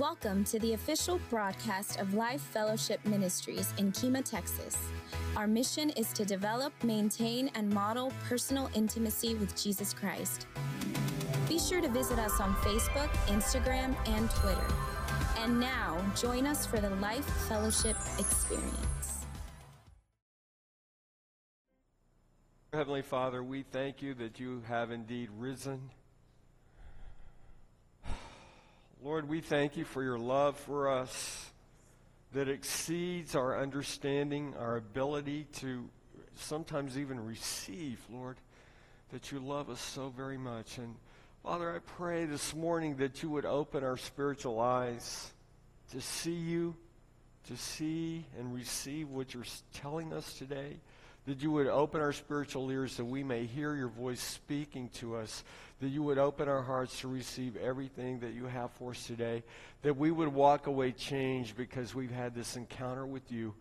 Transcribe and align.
Welcome 0.00 0.44
to 0.44 0.58
the 0.60 0.72
official 0.72 1.20
broadcast 1.28 2.00
of 2.00 2.14
Life 2.14 2.40
Fellowship 2.40 3.04
Ministries 3.04 3.74
in 3.76 3.92
Kemah, 3.92 4.24
Texas. 4.24 4.78
Our 5.36 5.46
mission 5.46 5.90
is 5.90 6.14
to 6.14 6.24
develop, 6.24 6.72
maintain, 6.82 7.50
and 7.54 7.68
model 7.68 8.10
personal 8.26 8.70
intimacy 8.74 9.34
with 9.34 9.54
Jesus 9.62 9.92
Christ. 9.92 10.46
Be 11.50 11.58
sure 11.58 11.82
to 11.82 11.88
visit 11.90 12.18
us 12.18 12.40
on 12.40 12.54
Facebook, 12.54 13.10
Instagram, 13.26 13.94
and 14.08 14.30
Twitter. 14.30 14.66
And 15.36 15.60
now, 15.60 16.02
join 16.18 16.46
us 16.46 16.64
for 16.64 16.80
the 16.80 16.88
Life 16.96 17.26
Fellowship 17.46 17.96
experience. 18.18 19.26
Heavenly 22.72 23.02
Father, 23.02 23.44
we 23.44 23.64
thank 23.64 24.00
you 24.00 24.14
that 24.14 24.40
you 24.40 24.62
have 24.66 24.92
indeed 24.92 25.28
risen. 25.36 25.90
Lord, 29.02 29.30
we 29.30 29.40
thank 29.40 29.78
you 29.78 29.86
for 29.86 30.02
your 30.02 30.18
love 30.18 30.58
for 30.58 30.90
us 30.90 31.50
that 32.34 32.50
exceeds 32.50 33.34
our 33.34 33.58
understanding, 33.58 34.54
our 34.58 34.76
ability 34.76 35.46
to 35.54 35.88
sometimes 36.36 36.98
even 36.98 37.24
receive, 37.24 37.98
Lord, 38.12 38.36
that 39.10 39.32
you 39.32 39.38
love 39.38 39.70
us 39.70 39.80
so 39.80 40.10
very 40.14 40.36
much. 40.36 40.76
And 40.76 40.96
Father, 41.42 41.74
I 41.74 41.78
pray 41.78 42.26
this 42.26 42.54
morning 42.54 42.96
that 42.96 43.22
you 43.22 43.30
would 43.30 43.46
open 43.46 43.82
our 43.84 43.96
spiritual 43.96 44.60
eyes 44.60 45.32
to 45.92 46.00
see 46.02 46.34
you, 46.34 46.76
to 47.48 47.56
see 47.56 48.26
and 48.38 48.54
receive 48.54 49.08
what 49.08 49.32
you're 49.32 49.44
telling 49.72 50.12
us 50.12 50.34
today. 50.34 50.76
That 51.30 51.42
you 51.42 51.52
would 51.52 51.68
open 51.68 52.00
our 52.00 52.12
spiritual 52.12 52.68
ears 52.72 52.96
that 52.96 53.04
we 53.04 53.22
may 53.22 53.46
hear 53.46 53.76
your 53.76 53.86
voice 53.86 54.20
speaking 54.20 54.88
to 54.94 55.14
us. 55.14 55.44
That 55.80 55.90
you 55.90 56.02
would 56.02 56.18
open 56.18 56.48
our 56.48 56.60
hearts 56.60 57.02
to 57.02 57.08
receive 57.08 57.56
everything 57.56 58.18
that 58.18 58.34
you 58.34 58.46
have 58.46 58.72
for 58.72 58.90
us 58.90 59.06
today. 59.06 59.44
That 59.82 59.96
we 59.96 60.10
would 60.10 60.26
walk 60.26 60.66
away 60.66 60.90
changed 60.90 61.56
because 61.56 61.94
we've 61.94 62.10
had 62.10 62.34
this 62.34 62.56
encounter 62.56 63.06
with 63.06 63.30
you 63.30 63.54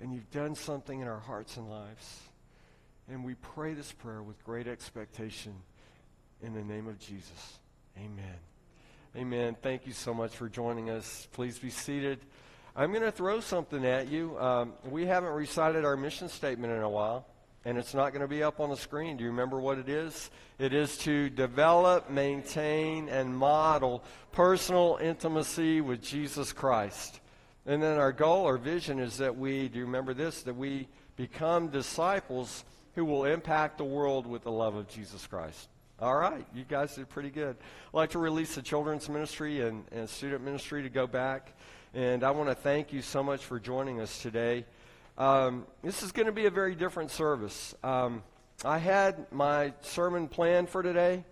and 0.00 0.14
you've 0.14 0.30
done 0.30 0.54
something 0.54 0.98
in 0.98 1.08
our 1.08 1.18
hearts 1.18 1.58
and 1.58 1.68
lives. 1.68 2.20
And 3.06 3.22
we 3.22 3.34
pray 3.34 3.74
this 3.74 3.92
prayer 3.92 4.22
with 4.22 4.42
great 4.42 4.66
expectation 4.66 5.52
in 6.42 6.54
the 6.54 6.64
name 6.64 6.88
of 6.88 6.98
Jesus. 6.98 7.58
Amen. 7.98 8.38
Amen. 9.14 9.56
Thank 9.60 9.86
you 9.86 9.92
so 9.92 10.14
much 10.14 10.34
for 10.34 10.48
joining 10.48 10.88
us. 10.88 11.28
Please 11.32 11.58
be 11.58 11.68
seated. 11.68 12.20
I'm 12.76 12.92
going 12.92 13.02
to 13.02 13.10
throw 13.10 13.40
something 13.40 13.84
at 13.84 14.08
you. 14.08 14.38
Um, 14.38 14.74
we 14.88 15.04
haven't 15.04 15.32
recited 15.32 15.84
our 15.84 15.96
mission 15.96 16.28
statement 16.28 16.72
in 16.72 16.82
a 16.82 16.88
while, 16.88 17.26
and 17.64 17.76
it's 17.76 17.94
not 17.94 18.12
going 18.12 18.22
to 18.22 18.28
be 18.28 18.44
up 18.44 18.60
on 18.60 18.70
the 18.70 18.76
screen. 18.76 19.16
Do 19.16 19.24
you 19.24 19.30
remember 19.30 19.58
what 19.58 19.78
it 19.78 19.88
is? 19.88 20.30
It 20.58 20.72
is 20.72 20.96
to 20.98 21.30
develop, 21.30 22.10
maintain, 22.10 23.08
and 23.08 23.36
model 23.36 24.04
personal 24.30 24.98
intimacy 25.02 25.80
with 25.80 26.00
Jesus 26.00 26.52
Christ. 26.52 27.20
And 27.66 27.82
then 27.82 27.98
our 27.98 28.12
goal, 28.12 28.46
our 28.46 28.56
vision 28.56 29.00
is 29.00 29.18
that 29.18 29.36
we, 29.36 29.68
do 29.68 29.80
you 29.80 29.84
remember 29.84 30.14
this? 30.14 30.42
That 30.42 30.54
we 30.54 30.86
become 31.16 31.68
disciples 31.68 32.64
who 32.94 33.04
will 33.04 33.24
impact 33.24 33.78
the 33.78 33.84
world 33.84 34.26
with 34.26 34.44
the 34.44 34.52
love 34.52 34.76
of 34.76 34.88
Jesus 34.88 35.26
Christ. 35.26 35.68
All 35.98 36.16
right, 36.16 36.46
you 36.54 36.64
guys 36.64 36.94
did 36.94 37.08
pretty 37.08 37.30
good. 37.30 37.56
I'd 37.88 37.96
like 37.96 38.10
to 38.10 38.18
release 38.18 38.54
the 38.54 38.62
children's 38.62 39.08
ministry 39.08 39.60
and, 39.60 39.84
and 39.90 40.08
student 40.08 40.42
ministry 40.42 40.82
to 40.82 40.88
go 40.88 41.06
back. 41.06 41.52
And 41.92 42.22
I 42.22 42.30
want 42.30 42.48
to 42.48 42.54
thank 42.54 42.92
you 42.92 43.02
so 43.02 43.20
much 43.20 43.44
for 43.44 43.58
joining 43.58 44.00
us 44.00 44.22
today. 44.22 44.64
Um, 45.18 45.66
this 45.82 46.04
is 46.04 46.12
going 46.12 46.26
to 46.26 46.32
be 46.32 46.46
a 46.46 46.50
very 46.50 46.76
different 46.76 47.10
service. 47.10 47.74
Um, 47.82 48.22
I 48.64 48.78
had 48.78 49.26
my 49.32 49.72
sermon 49.80 50.28
planned 50.28 50.68
for 50.68 50.84
today, 50.84 51.24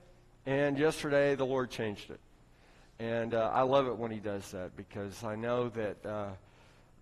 and 0.46 0.76
yesterday 0.76 1.36
the 1.36 1.46
Lord 1.46 1.70
changed 1.70 2.10
it. 2.10 2.18
And 2.98 3.34
uh, 3.34 3.52
I 3.54 3.62
love 3.62 3.86
it 3.86 3.96
when 3.96 4.10
He 4.10 4.18
does 4.18 4.50
that 4.50 4.76
because 4.76 5.22
I 5.22 5.36
know 5.36 5.68
that 5.68 6.04
uh, 6.04 6.30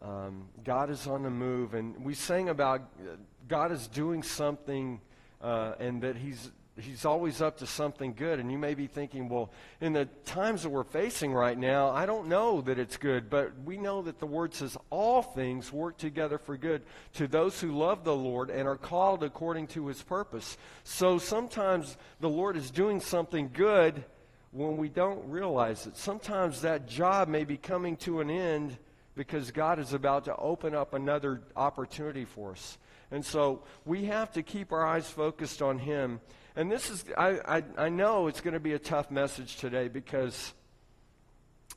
um, 0.02 0.48
God 0.62 0.91
is 0.91 1.06
on 1.06 1.22
the 1.22 1.30
move. 1.30 1.72
And 1.72 2.04
we 2.04 2.12
sang 2.12 2.50
about 2.50 2.82
uh, 3.00 3.16
God 3.48 3.72
is 3.72 3.88
doing 3.88 4.22
something 4.22 5.00
uh, 5.41 5.72
and 5.81 6.02
that 6.02 6.16
He's 6.16 6.50
he's 6.78 7.04
always 7.04 7.41
up 7.41 7.59
to 7.59 7.66
something 7.66 8.12
good. 8.14 8.38
And 8.38 8.53
you 8.53 8.59
may 8.59 8.75
be 8.75 8.87
thinking, 8.87 9.28
well, 9.28 9.50
in 9.81 9.92
the 9.92 10.06
times 10.25 10.62
that 10.62 10.69
we're 10.69 10.84
facing 10.84 11.32
right 11.32 11.56
now, 11.56 11.91
I 11.91 12.06
don't 12.06 12.28
know 12.28 12.60
that 12.62 12.78
it's 12.78 12.97
good, 12.97 13.31
but 13.31 13.53
we 13.64 13.76
know 13.76 14.03
that 14.03 14.19
the 14.19 14.26
word 14.26 14.54
says 14.54 14.76
all 14.91 15.22
things 15.22 15.72
work 15.72 15.97
together 15.97 16.38
for 16.38 16.56
good 16.56 16.82
to 17.14 17.26
those 17.26 17.60
who 17.60 17.72
love 17.72 18.04
the 18.04 18.14
Lord 18.14 18.50
and 18.50 18.69
are 18.69 18.76
called 18.76 19.22
according 19.22 19.69
to 19.69 19.87
his 19.87 20.03
purpose. 20.03 20.56
So 20.84 21.19
sometimes 21.19 21.97
the 22.20 22.28
Lord 22.28 22.56
is 22.56 22.70
doing 22.70 23.00
something 23.00 23.50
good 23.53 24.04
when 24.53 24.76
we 24.76 24.88
don't 24.88 25.28
realize 25.28 25.87
it. 25.87 25.97
Sometimes 25.97 26.60
that 26.62 26.87
job 26.87 27.28
may 27.28 27.44
be 27.44 27.56
coming 27.56 27.97
to 27.98 28.20
an 28.20 28.31
end 28.31 28.76
because 29.14 29.50
God 29.50 29.78
is 29.78 29.94
about 29.94 30.26
to 30.26 30.37
open 30.37 30.75
up 30.75 30.93
another 30.93 31.41
opportunity 31.56 32.26
for 32.26 32.53
us. 32.53 32.76
And 33.10 33.25
so 33.25 33.62
we 33.84 34.06
have 34.06 34.32
to 34.32 34.43
keep 34.43 34.72
our 34.72 34.87
eyes 34.87 35.08
focused 35.08 35.62
on 35.62 35.78
Him 35.78 36.20
and 36.56 36.72
this 36.72 36.91
is, 36.91 37.05
I, 37.17 37.59
I, 37.59 37.62
I 37.77 37.89
know 37.91 38.28
it's 38.28 38.41
going 38.41 38.55
to 38.55 38.61
be 38.61 38.72
a 38.72 38.78
tough 38.78 39.11
message 39.11 39.56
today 39.56 39.89
because 39.89 40.55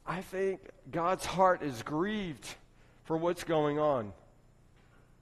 I 0.08 0.22
think 0.22 0.62
God's 0.90 1.26
heart 1.26 1.62
is 1.62 1.84
grieved 1.84 2.48
for 3.04 3.18
what's 3.18 3.44
going 3.44 3.78
on. 3.78 4.14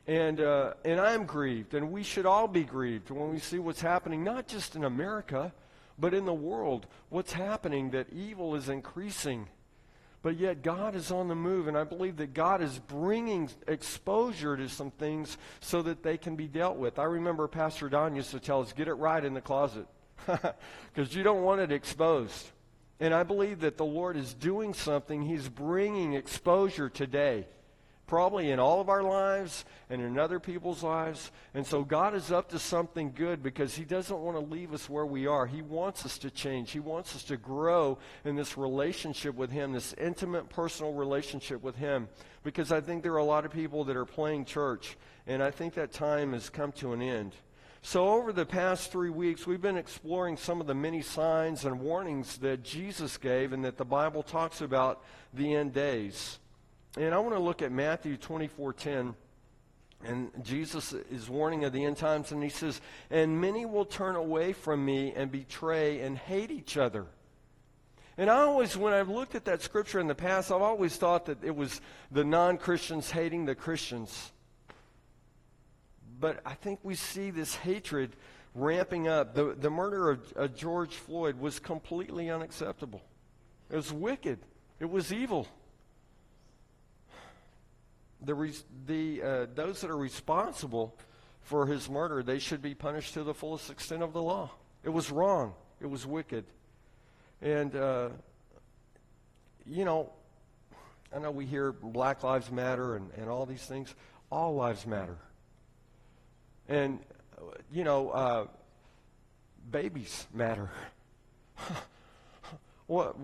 And, 0.05 0.39
uh, 0.39 0.75
and 0.85 1.01
I'm 1.01 1.25
grieved, 1.25 1.73
and 1.73 1.91
we 1.91 2.03
should 2.03 2.25
all 2.25 2.47
be 2.47 2.63
grieved 2.63 3.09
when 3.09 3.29
we 3.33 3.39
see 3.39 3.59
what's 3.59 3.81
happening, 3.81 4.23
not 4.23 4.47
just 4.47 4.75
in 4.75 4.85
America, 4.85 5.51
but 5.97 6.13
in 6.13 6.23
the 6.23 6.33
world. 6.33 6.85
What's 7.09 7.33
happening, 7.33 7.89
that 7.89 8.07
evil 8.13 8.55
is 8.55 8.69
increasing 8.69 9.49
but 10.21 10.37
yet 10.37 10.63
God 10.63 10.95
is 10.95 11.11
on 11.11 11.27
the 11.27 11.35
move, 11.35 11.67
and 11.67 11.77
I 11.77 11.83
believe 11.83 12.17
that 12.17 12.33
God 12.33 12.61
is 12.61 12.79
bringing 12.79 13.49
exposure 13.67 14.57
to 14.57 14.67
some 14.67 14.91
things 14.91 15.37
so 15.59 15.81
that 15.83 16.03
they 16.03 16.17
can 16.17 16.35
be 16.35 16.47
dealt 16.47 16.77
with. 16.77 16.99
I 16.99 17.03
remember 17.03 17.47
Pastor 17.47 17.89
Don 17.89 18.15
used 18.15 18.31
to 18.31 18.39
tell 18.39 18.61
us, 18.61 18.73
get 18.73 18.87
it 18.87 18.93
right 18.93 19.23
in 19.23 19.33
the 19.33 19.41
closet, 19.41 19.87
because 20.25 21.15
you 21.15 21.23
don't 21.23 21.43
want 21.43 21.61
it 21.61 21.71
exposed. 21.71 22.49
And 22.99 23.13
I 23.13 23.23
believe 23.23 23.59
that 23.59 23.77
the 23.77 23.85
Lord 23.85 24.17
is 24.17 24.33
doing 24.33 24.73
something. 24.73 25.21
He's 25.21 25.47
bringing 25.47 26.13
exposure 26.13 26.89
today 26.89 27.45
probably 28.07 28.51
in 28.51 28.59
all 28.59 28.81
of 28.81 28.89
our 28.89 29.03
lives 29.03 29.65
and 29.89 30.01
in 30.01 30.17
other 30.17 30.39
people's 30.39 30.81
lives. 30.81 31.31
And 31.53 31.67
so 31.67 31.83
God 31.83 32.15
is 32.15 32.31
up 32.31 32.49
to 32.49 32.59
something 32.59 33.11
good 33.13 33.43
because 33.43 33.75
He 33.75 33.83
doesn't 33.83 34.17
want 34.17 34.37
to 34.37 34.53
leave 34.53 34.73
us 34.73 34.89
where 34.89 35.05
we 35.05 35.27
are. 35.27 35.45
He 35.45 35.61
wants 35.61 36.05
us 36.05 36.17
to 36.19 36.31
change. 36.31 36.71
He 36.71 36.79
wants 36.79 37.15
us 37.15 37.23
to 37.25 37.37
grow 37.37 37.99
in 38.25 38.35
this 38.35 38.57
relationship 38.57 39.35
with 39.35 39.51
Him, 39.51 39.73
this 39.73 39.93
intimate, 39.93 40.49
personal 40.49 40.93
relationship 40.93 41.61
with 41.61 41.75
Him. 41.75 42.07
Because 42.43 42.71
I 42.71 42.81
think 42.81 43.03
there 43.03 43.13
are 43.13 43.17
a 43.17 43.25
lot 43.25 43.45
of 43.45 43.51
people 43.51 43.83
that 43.83 43.97
are 43.97 44.05
playing 44.05 44.45
church, 44.45 44.97
and 45.27 45.43
I 45.43 45.51
think 45.51 45.73
that 45.73 45.91
time 45.91 46.33
has 46.33 46.49
come 46.49 46.71
to 46.73 46.93
an 46.93 47.01
end. 47.01 47.33
So, 47.81 48.09
over 48.09 48.33
the 48.33 48.45
past 48.45 48.91
three 48.91 49.09
weeks, 49.09 49.45
we've 49.45 49.61
been 49.61 49.77
exploring 49.77 50.35
some 50.35 50.59
of 50.59 50.67
the 50.67 50.75
many 50.75 51.01
signs 51.01 51.63
and 51.63 51.79
warnings 51.79 52.37
that 52.39 52.63
Jesus 52.63 53.17
gave 53.17 53.53
and 53.53 53.63
that 53.63 53.77
the 53.77 53.85
Bible 53.85 54.23
talks 54.23 54.61
about 54.61 55.03
the 55.33 55.53
end 55.55 55.73
days. 55.73 56.39
And 56.97 57.13
I 57.13 57.19
want 57.19 57.35
to 57.35 57.39
look 57.39 57.61
at 57.61 57.71
Matthew 57.71 58.17
24:10. 58.17 59.15
And 60.03 60.31
Jesus 60.43 60.93
is 60.93 61.29
warning 61.29 61.63
of 61.63 61.73
the 61.73 61.83
end 61.83 61.97
times, 61.97 62.31
and 62.31 62.43
he 62.43 62.49
says, 62.49 62.81
And 63.09 63.41
many 63.41 63.65
will 63.65 63.85
turn 63.85 64.15
away 64.15 64.53
from 64.53 64.85
me 64.85 65.11
and 65.15 65.31
betray 65.31 66.01
and 66.01 66.17
hate 66.17 66.51
each 66.51 66.77
other. 66.77 67.07
And 68.15 68.29
I 68.29 68.37
always, 68.41 68.77
when 68.77 68.93
I've 68.93 69.09
looked 69.09 69.33
at 69.33 69.45
that 69.45 69.61
scripture 69.61 69.99
in 69.99 70.07
the 70.07 70.15
past, 70.15 70.51
I've 70.51 70.61
always 70.61 70.95
thought 70.97 71.25
that 71.25 71.43
it 71.43 71.55
was 71.55 71.81
the 72.11 72.23
non 72.23 72.57
Christians 72.57 73.09
hating 73.11 73.45
the 73.45 73.55
Christians. 73.55 74.31
But 76.19 76.41
I 76.45 76.53
think 76.53 76.79
we 76.83 76.95
see 76.95 77.31
this 77.31 77.55
hatred 77.55 78.15
ramping 78.55 79.07
up. 79.07 79.35
The, 79.35 79.55
the 79.59 79.69
murder 79.69 80.09
of, 80.09 80.31
of 80.33 80.55
George 80.55 80.95
Floyd 80.95 81.39
was 81.39 81.59
completely 81.59 82.29
unacceptable, 82.29 83.01
it 83.69 83.75
was 83.75 83.93
wicked, 83.93 84.39
it 84.79 84.89
was 84.89 85.11
evil 85.11 85.47
the, 88.21 88.53
the, 88.85 89.21
uh, 89.21 89.45
those 89.53 89.81
that 89.81 89.89
are 89.89 89.97
responsible 89.97 90.95
for 91.41 91.65
his 91.65 91.89
murder, 91.89 92.23
they 92.23 92.39
should 92.39 92.61
be 92.61 92.73
punished 92.73 93.13
to 93.13 93.23
the 93.23 93.33
fullest 93.33 93.69
extent 93.69 94.03
of 94.03 94.13
the 94.13 94.21
law. 94.21 94.51
It 94.83 94.89
was 94.89 95.11
wrong. 95.11 95.53
It 95.79 95.87
was 95.87 96.05
wicked. 96.05 96.45
And, 97.41 97.75
uh, 97.75 98.09
you 99.65 99.85
know, 99.85 100.11
I 101.15 101.19
know 101.19 101.31
we 101.31 101.45
hear 101.45 101.71
Black 101.71 102.23
Lives 102.23 102.51
Matter 102.51 102.95
and, 102.95 103.11
and 103.17 103.29
all 103.29 103.45
these 103.45 103.65
things. 103.65 103.93
All 104.31 104.55
lives 104.55 104.85
matter. 104.85 105.17
And, 106.67 106.99
you 107.71 107.83
know, 107.85 108.09
uh, 108.09 108.47
babies 109.71 110.27
matter. 110.33 110.69
what 112.87 113.15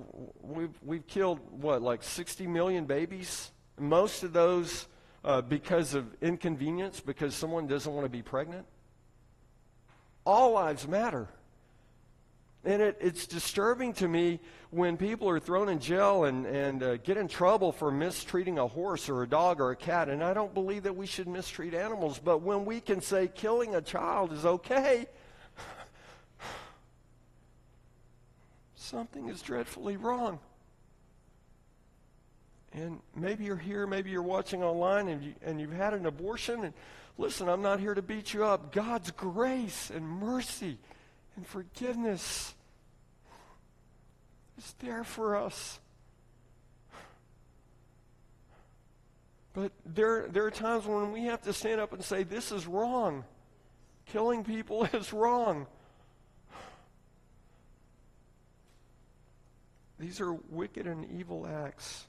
we've, 0.42 0.78
we've 0.82 1.06
killed, 1.08 1.40
what, 1.50 1.82
like 1.82 2.04
60 2.04 2.48
million 2.48 2.86
babies? 2.86 3.52
Most 3.80 4.24
of 4.24 4.34
those 4.34 4.88
uh, 5.24 5.42
because 5.42 5.94
of 5.94 6.06
inconvenience, 6.22 7.00
because 7.00 7.34
someone 7.34 7.68
doesn't 7.68 7.92
want 7.92 8.06
to 8.06 8.10
be 8.10 8.22
pregnant. 8.22 8.66
All 10.26 10.54
lives 10.54 10.88
matter. 10.88 11.28
And 12.66 12.82
it, 12.82 12.98
it's 13.02 13.28
disturbing 13.28 13.94
to 13.94 14.08
me 14.08 14.40
when 14.70 14.96
people 14.96 15.28
are 15.28 15.40
thrown 15.40 15.68
in 15.68 15.80
jail 15.80 16.24
and, 16.24 16.46
and 16.46 16.82
uh, 16.82 16.98
get 16.98 17.18
in 17.18 17.28
trouble 17.28 17.74
for 17.74 17.92
mistreating 17.92 18.58
a 18.58 18.68
horse 18.68 19.10
or 19.10 19.24
a 19.24 19.28
dog 19.28 19.60
or 19.60 19.72
a 19.72 19.76
cat. 19.76 20.08
And 20.08 20.24
I 20.24 20.34
don't 20.34 20.54
believe 20.54 20.84
that 20.84 20.96
we 20.96 21.06
should 21.06 21.28
mistreat 21.28 21.74
animals. 21.74 22.20
But 22.20 22.42
when 22.42 22.64
we 22.64 22.80
can 22.80 23.02
say 23.02 23.28
killing 23.28 23.76
a 23.76 23.82
child 23.82 24.32
is 24.32 24.46
okay, 24.46 25.08
something 28.76 29.28
is 29.28 29.42
dreadfully 29.42 29.98
wrong. 29.98 30.40
And 32.74 33.00
maybe 33.16 33.46
you're 33.46 33.56
here, 33.56 33.86
maybe 33.86 34.10
you're 34.10 34.24
watching 34.24 34.64
online 34.64 35.08
and, 35.08 35.24
you, 35.24 35.34
and 35.44 35.62
you've 35.62 35.74
had 35.74 35.94
an 35.94 36.06
abortion. 36.06 36.64
And 36.64 36.74
listen, 37.18 37.48
I'm 37.48 37.62
not 37.62 37.80
here 37.80 37.94
to 37.94 38.02
beat 38.02 38.34
you 38.34 38.46
up. 38.46 38.72
God's 38.72 39.12
grace 39.12 39.92
and 39.94 40.08
mercy 40.08 40.80
and 41.36 41.46
forgiveness 41.46 42.56
is 44.58 44.76
there 44.80 45.04
for 45.04 45.36
us. 45.36 45.80
But 49.54 49.72
there, 49.86 50.28
there 50.30 50.46
are 50.46 50.52
times 50.52 50.86
when 50.86 51.12
we 51.12 51.26
have 51.26 51.44
to 51.44 51.54
stand 51.54 51.80
up 51.80 51.94
and 51.94 52.04
say, 52.04 52.24
This 52.24 52.52
is 52.52 52.66
wrong. 52.66 53.24
Killing 54.08 54.44
people 54.44 54.84
is 54.94 55.14
wrong. 55.14 55.68
These 60.00 60.20
are 60.20 60.34
wicked 60.34 60.88
and 60.88 61.06
evil 61.12 61.48
acts. 61.48 62.08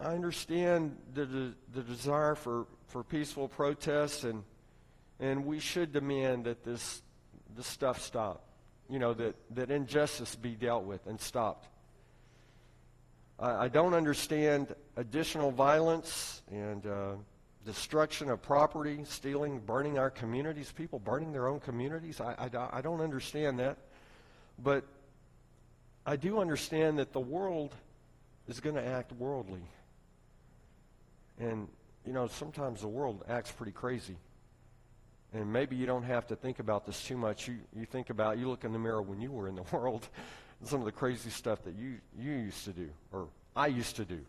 I 0.00 0.14
understand 0.14 0.96
the, 1.12 1.26
the, 1.26 1.54
the 1.74 1.82
desire 1.82 2.34
for, 2.34 2.66
for 2.86 3.04
peaceful 3.04 3.48
protests, 3.48 4.24
and, 4.24 4.42
and 5.18 5.44
we 5.44 5.60
should 5.60 5.92
demand 5.92 6.44
that 6.44 6.64
this, 6.64 7.02
this 7.54 7.66
stuff 7.66 8.00
stop. 8.00 8.44
You 8.88 8.98
know, 8.98 9.12
that, 9.14 9.36
that 9.54 9.70
injustice 9.70 10.34
be 10.34 10.52
dealt 10.52 10.84
with 10.84 11.06
and 11.06 11.20
stopped. 11.20 11.68
I, 13.38 13.64
I 13.64 13.68
don't 13.68 13.94
understand 13.94 14.74
additional 14.96 15.50
violence 15.50 16.42
and 16.50 16.86
uh, 16.86 17.12
destruction 17.66 18.30
of 18.30 18.40
property, 18.40 19.00
stealing, 19.04 19.60
burning 19.60 19.98
our 19.98 20.10
communities, 20.10 20.72
people 20.72 20.98
burning 20.98 21.30
their 21.30 21.46
own 21.46 21.60
communities. 21.60 22.20
I, 22.20 22.34
I, 22.38 22.78
I 22.78 22.80
don't 22.80 23.00
understand 23.00 23.58
that. 23.58 23.76
But 24.58 24.84
I 26.06 26.16
do 26.16 26.40
understand 26.40 26.98
that 26.98 27.12
the 27.12 27.20
world 27.20 27.74
is 28.48 28.60
going 28.60 28.76
to 28.76 28.84
act 28.84 29.12
worldly. 29.12 29.62
And, 31.40 31.68
you 32.06 32.12
know, 32.12 32.26
sometimes 32.26 32.82
the 32.82 32.88
world 32.88 33.24
acts 33.28 33.50
pretty 33.50 33.72
crazy. 33.72 34.16
And 35.32 35.52
maybe 35.52 35.76
you 35.76 35.86
don't 35.86 36.02
have 36.02 36.26
to 36.28 36.36
think 36.36 36.58
about 36.58 36.86
this 36.86 37.02
too 37.02 37.16
much. 37.16 37.48
You, 37.48 37.58
you 37.74 37.86
think 37.86 38.10
about, 38.10 38.38
you 38.38 38.48
look 38.48 38.64
in 38.64 38.72
the 38.72 38.78
mirror 38.78 39.00
when 39.00 39.20
you 39.20 39.32
were 39.32 39.48
in 39.48 39.54
the 39.54 39.62
world, 39.72 40.08
and 40.60 40.68
some 40.68 40.80
of 40.80 40.86
the 40.86 40.92
crazy 40.92 41.30
stuff 41.30 41.62
that 41.64 41.74
you, 41.74 41.98
you 42.18 42.32
used 42.32 42.64
to 42.64 42.72
do, 42.72 42.90
or 43.12 43.28
I 43.56 43.68
used 43.68 43.96
to 43.96 44.04
do. 44.04 44.20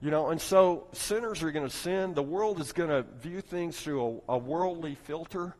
You 0.00 0.10
know, 0.10 0.30
and 0.30 0.40
so 0.40 0.88
sinners 0.92 1.44
are 1.44 1.52
going 1.52 1.68
to 1.68 1.74
sin. 1.74 2.14
The 2.14 2.22
world 2.22 2.60
is 2.60 2.72
going 2.72 2.90
to 2.90 3.02
view 3.20 3.40
things 3.40 3.80
through 3.80 4.22
a, 4.28 4.34
a 4.34 4.38
worldly 4.38 4.96
filter. 4.96 5.54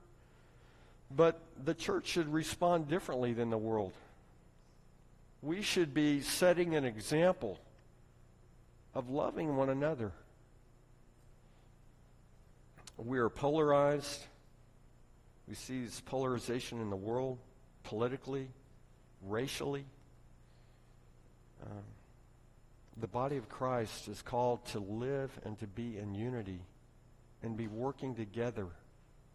But 1.14 1.40
the 1.62 1.74
church 1.74 2.06
should 2.06 2.32
respond 2.32 2.88
differently 2.88 3.34
than 3.34 3.50
the 3.50 3.58
world. 3.58 3.92
We 5.42 5.62
should 5.62 5.92
be 5.94 6.22
setting 6.22 6.74
an 6.74 6.84
example 6.84 7.58
of 8.94 9.10
loving 9.10 9.56
one 9.56 9.68
another. 9.68 10.12
We 12.96 13.18
are 13.18 13.28
polarized. 13.28 14.22
We 15.48 15.54
see 15.54 15.84
this 15.84 16.00
polarization 16.00 16.80
in 16.80 16.90
the 16.90 16.96
world, 16.96 17.38
politically, 17.84 18.48
racially. 19.26 19.84
Um, 21.64 21.82
the 23.00 23.06
body 23.06 23.36
of 23.36 23.48
Christ 23.48 24.08
is 24.08 24.20
called 24.22 24.64
to 24.66 24.78
live 24.78 25.30
and 25.44 25.58
to 25.60 25.66
be 25.66 25.96
in 25.98 26.14
unity 26.14 26.60
and 27.42 27.56
be 27.56 27.66
working 27.66 28.14
together 28.14 28.66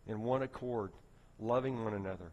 in 0.06 0.22
one 0.22 0.44
accord, 0.44 0.92
loving 1.40 1.84
one 1.84 1.94
another. 1.94 2.32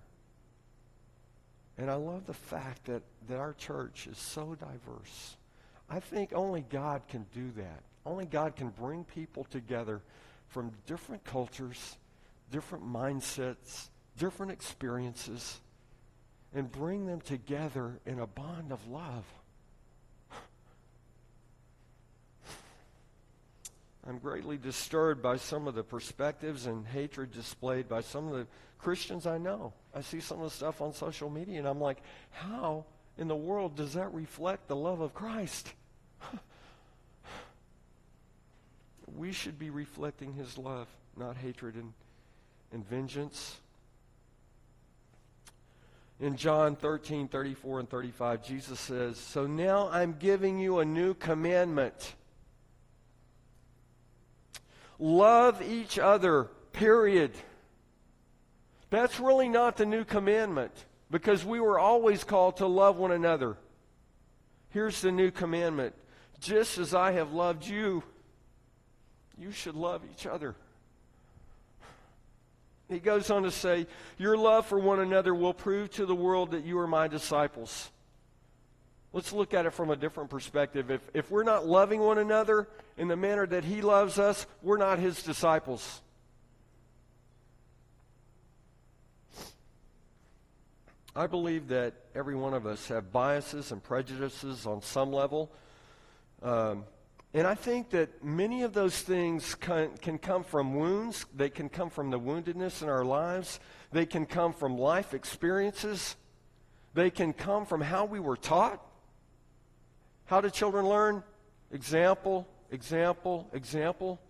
And 1.76 1.90
I 1.90 1.94
love 1.94 2.26
the 2.26 2.34
fact 2.34 2.84
that, 2.84 3.02
that 3.28 3.38
our 3.38 3.54
church 3.54 4.06
is 4.06 4.18
so 4.18 4.54
diverse. 4.54 5.36
I 5.88 6.00
think 6.00 6.32
only 6.32 6.62
God 6.62 7.02
can 7.08 7.26
do 7.34 7.50
that. 7.56 7.82
Only 8.06 8.26
God 8.26 8.56
can 8.56 8.68
bring 8.68 9.04
people 9.04 9.44
together 9.44 10.02
from 10.48 10.72
different 10.86 11.24
cultures, 11.24 11.96
different 12.50 12.86
mindsets, 12.86 13.88
different 14.18 14.52
experiences, 14.52 15.60
and 16.54 16.70
bring 16.70 17.06
them 17.06 17.20
together 17.20 17.98
in 18.06 18.20
a 18.20 18.26
bond 18.26 18.72
of 18.72 18.86
love. 18.88 19.24
I'm 24.06 24.18
greatly 24.18 24.58
disturbed 24.58 25.22
by 25.22 25.36
some 25.36 25.66
of 25.66 25.74
the 25.74 25.82
perspectives 25.82 26.66
and 26.66 26.86
hatred 26.86 27.32
displayed 27.32 27.88
by 27.88 28.02
some 28.02 28.28
of 28.28 28.34
the 28.34 28.46
Christians 28.78 29.26
I 29.26 29.38
know. 29.38 29.72
I 29.94 30.02
see 30.02 30.20
some 30.20 30.38
of 30.38 30.44
the 30.44 30.54
stuff 30.54 30.82
on 30.82 30.92
social 30.92 31.30
media, 31.30 31.58
and 31.58 31.66
I'm 31.66 31.80
like, 31.80 32.02
how 32.30 32.84
in 33.16 33.28
the 33.28 33.36
world 33.36 33.76
does 33.76 33.94
that 33.94 34.12
reflect 34.12 34.68
the 34.68 34.76
love 34.76 35.00
of 35.00 35.14
Christ? 35.14 35.72
we 39.16 39.32
should 39.32 39.58
be 39.58 39.70
reflecting 39.70 40.32
his 40.32 40.58
love, 40.58 40.88
not 41.16 41.36
hatred 41.36 41.76
and, 41.76 41.92
and 42.72 42.86
vengeance. 42.88 43.56
In 46.20 46.36
John 46.36 46.76
13, 46.76 47.28
34, 47.28 47.80
and 47.80 47.90
35, 47.90 48.44
Jesus 48.44 48.80
says, 48.80 49.18
So 49.18 49.46
now 49.46 49.88
I'm 49.90 50.16
giving 50.18 50.58
you 50.58 50.78
a 50.78 50.84
new 50.84 51.14
commandment. 51.14 52.14
Love 54.98 55.60
each 55.62 55.98
other, 55.98 56.44
period. 56.72 57.32
That's 58.90 59.18
really 59.18 59.48
not 59.48 59.76
the 59.76 59.86
new 59.86 60.04
commandment 60.04 60.72
because 61.10 61.44
we 61.44 61.60
were 61.60 61.78
always 61.78 62.24
called 62.24 62.58
to 62.58 62.66
love 62.66 62.96
one 62.96 63.12
another. 63.12 63.56
Here's 64.70 65.00
the 65.00 65.12
new 65.12 65.30
commandment 65.30 65.94
just 66.40 66.78
as 66.78 66.94
I 66.94 67.12
have 67.12 67.32
loved 67.32 67.66
you, 67.66 68.02
you 69.38 69.50
should 69.50 69.74
love 69.74 70.02
each 70.12 70.26
other. 70.26 70.54
He 72.88 72.98
goes 72.98 73.30
on 73.30 73.44
to 73.44 73.50
say, 73.50 73.86
Your 74.18 74.36
love 74.36 74.66
for 74.66 74.78
one 74.78 75.00
another 75.00 75.34
will 75.34 75.54
prove 75.54 75.90
to 75.92 76.06
the 76.06 76.14
world 76.14 76.50
that 76.50 76.64
you 76.64 76.78
are 76.78 76.86
my 76.86 77.08
disciples. 77.08 77.90
Let's 79.12 79.32
look 79.32 79.54
at 79.54 79.64
it 79.64 79.72
from 79.72 79.90
a 79.90 79.96
different 79.96 80.28
perspective. 80.28 80.90
If, 80.90 81.00
if 81.14 81.30
we're 81.30 81.44
not 81.44 81.66
loving 81.66 82.00
one 82.00 82.18
another 82.18 82.68
in 82.98 83.08
the 83.08 83.16
manner 83.16 83.46
that 83.46 83.64
He 83.64 83.80
loves 83.80 84.18
us, 84.18 84.46
we're 84.60 84.76
not 84.76 84.98
His 84.98 85.22
disciples. 85.22 86.02
I 91.16 91.28
believe 91.28 91.68
that 91.68 91.94
every 92.14 92.34
one 92.34 92.54
of 92.54 92.66
us 92.66 92.88
have 92.88 93.12
biases 93.12 93.70
and 93.70 93.82
prejudices 93.82 94.66
on 94.66 94.82
some 94.82 95.12
level. 95.12 95.52
Um, 96.42 96.84
and 97.32 97.46
I 97.46 97.54
think 97.54 97.90
that 97.90 98.24
many 98.24 98.62
of 98.62 98.72
those 98.72 99.00
things 99.00 99.54
can, 99.54 99.90
can, 99.98 100.18
come 100.18 100.42
from 100.42 100.74
wounds. 100.74 101.26
They 101.34 101.50
can 101.50 101.68
come 101.68 101.90
from 101.90 102.10
the 102.10 102.18
woundedness 102.18 102.82
in 102.82 102.88
our 102.88 103.04
lives. 103.04 103.60
They 103.92 104.06
can 104.06 104.26
come 104.26 104.52
from 104.52 104.76
life 104.76 105.14
experiences. 105.14 106.16
They 106.94 107.10
can 107.10 107.32
come 107.32 107.64
from 107.64 107.80
how 107.80 108.04
we 108.04 108.18
were 108.18 108.36
taught. 108.36 108.80
How 110.26 110.40
do 110.40 110.50
children 110.50 110.88
learn? 110.88 111.22
Example, 111.70 112.46
example, 112.70 113.48
example. 113.52 114.20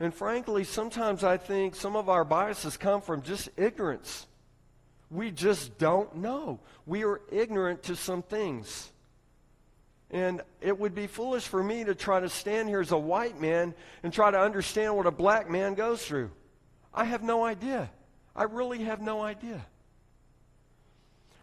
And 0.00 0.12
frankly, 0.14 0.64
sometimes 0.64 1.24
I 1.24 1.36
think 1.36 1.74
some 1.74 1.96
of 1.96 2.08
our 2.08 2.24
biases 2.24 2.76
come 2.76 3.00
from 3.00 3.22
just 3.22 3.48
ignorance. 3.56 4.26
We 5.10 5.30
just 5.30 5.78
don't 5.78 6.16
know. 6.16 6.60
We 6.86 7.04
are 7.04 7.20
ignorant 7.30 7.84
to 7.84 7.96
some 7.96 8.22
things. 8.22 8.92
And 10.10 10.42
it 10.60 10.78
would 10.78 10.94
be 10.94 11.06
foolish 11.06 11.46
for 11.46 11.62
me 11.62 11.84
to 11.84 11.94
try 11.94 12.20
to 12.20 12.28
stand 12.28 12.68
here 12.68 12.80
as 12.80 12.92
a 12.92 12.98
white 12.98 13.40
man 13.40 13.74
and 14.02 14.12
try 14.12 14.30
to 14.30 14.38
understand 14.38 14.96
what 14.96 15.06
a 15.06 15.10
black 15.10 15.50
man 15.50 15.74
goes 15.74 16.04
through. 16.04 16.30
I 16.94 17.04
have 17.04 17.22
no 17.22 17.44
idea. 17.44 17.90
I 18.34 18.44
really 18.44 18.84
have 18.84 19.00
no 19.00 19.22
idea. 19.22 19.64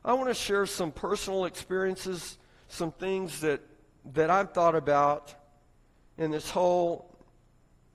I 0.03 0.13
want 0.13 0.29
to 0.29 0.35
share 0.35 0.65
some 0.65 0.91
personal 0.91 1.45
experiences, 1.45 2.37
some 2.67 2.91
things 2.91 3.41
that, 3.41 3.61
that 4.13 4.29
I've 4.29 4.51
thought 4.51 4.75
about 4.75 5.33
in 6.17 6.31
this 6.31 6.49
whole, 6.49 7.14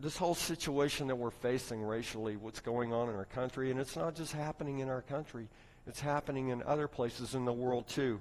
this 0.01 0.17
whole 0.17 0.35
situation 0.35 1.09
that 1.09 1.17
we're 1.17 1.31
facing 1.31 1.83
racially, 1.83 2.37
what's 2.37 2.61
going 2.61 2.93
on 2.93 3.09
in 3.09 3.15
our 3.15 3.27
country. 3.27 3.71
And 3.71 3.79
it's 3.79 3.97
not 3.97 4.15
just 4.15 4.33
happening 4.33 4.79
in 4.79 4.89
our 4.89 5.03
country, 5.03 5.49
it's 5.87 6.01
happening 6.01 6.49
in 6.49 6.63
other 6.63 6.89
places 6.89 7.35
in 7.35 7.45
the 7.45 7.53
world 7.53 7.87
too. 7.87 8.21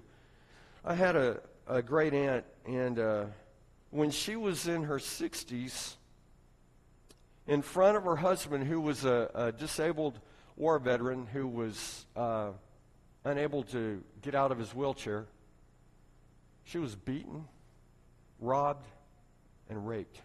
I 0.83 0.95
had 0.95 1.15
a, 1.15 1.39
a 1.67 1.81
great 1.81 2.13
aunt, 2.13 2.45
and 2.65 2.99
uh, 2.99 3.25
when 3.91 4.11
she 4.11 4.35
was 4.35 4.67
in 4.67 4.83
her 4.83 4.97
60s, 4.97 5.95
in 7.47 7.61
front 7.61 7.97
of 7.97 8.03
her 8.03 8.15
husband, 8.15 8.65
who 8.65 8.79
was 8.79 9.05
a, 9.05 9.29
a 9.33 9.51
disabled 9.51 10.19
war 10.55 10.77
veteran 10.79 11.25
who 11.25 11.47
was 11.47 12.05
uh, 12.15 12.49
unable 13.23 13.63
to 13.63 14.03
get 14.21 14.35
out 14.35 14.51
of 14.51 14.59
his 14.59 14.75
wheelchair. 14.75 15.25
She 16.65 16.77
was 16.77 16.95
beaten, 16.95 17.45
robbed, 18.39 18.85
and 19.69 19.87
raped 19.87 20.21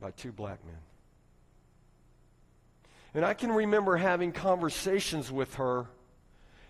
by 0.00 0.10
two 0.12 0.32
black 0.32 0.64
men. 0.64 0.76
And 3.14 3.24
I 3.24 3.34
can 3.34 3.50
remember 3.50 3.96
having 3.96 4.32
conversations 4.32 5.32
with 5.32 5.54
her, 5.54 5.86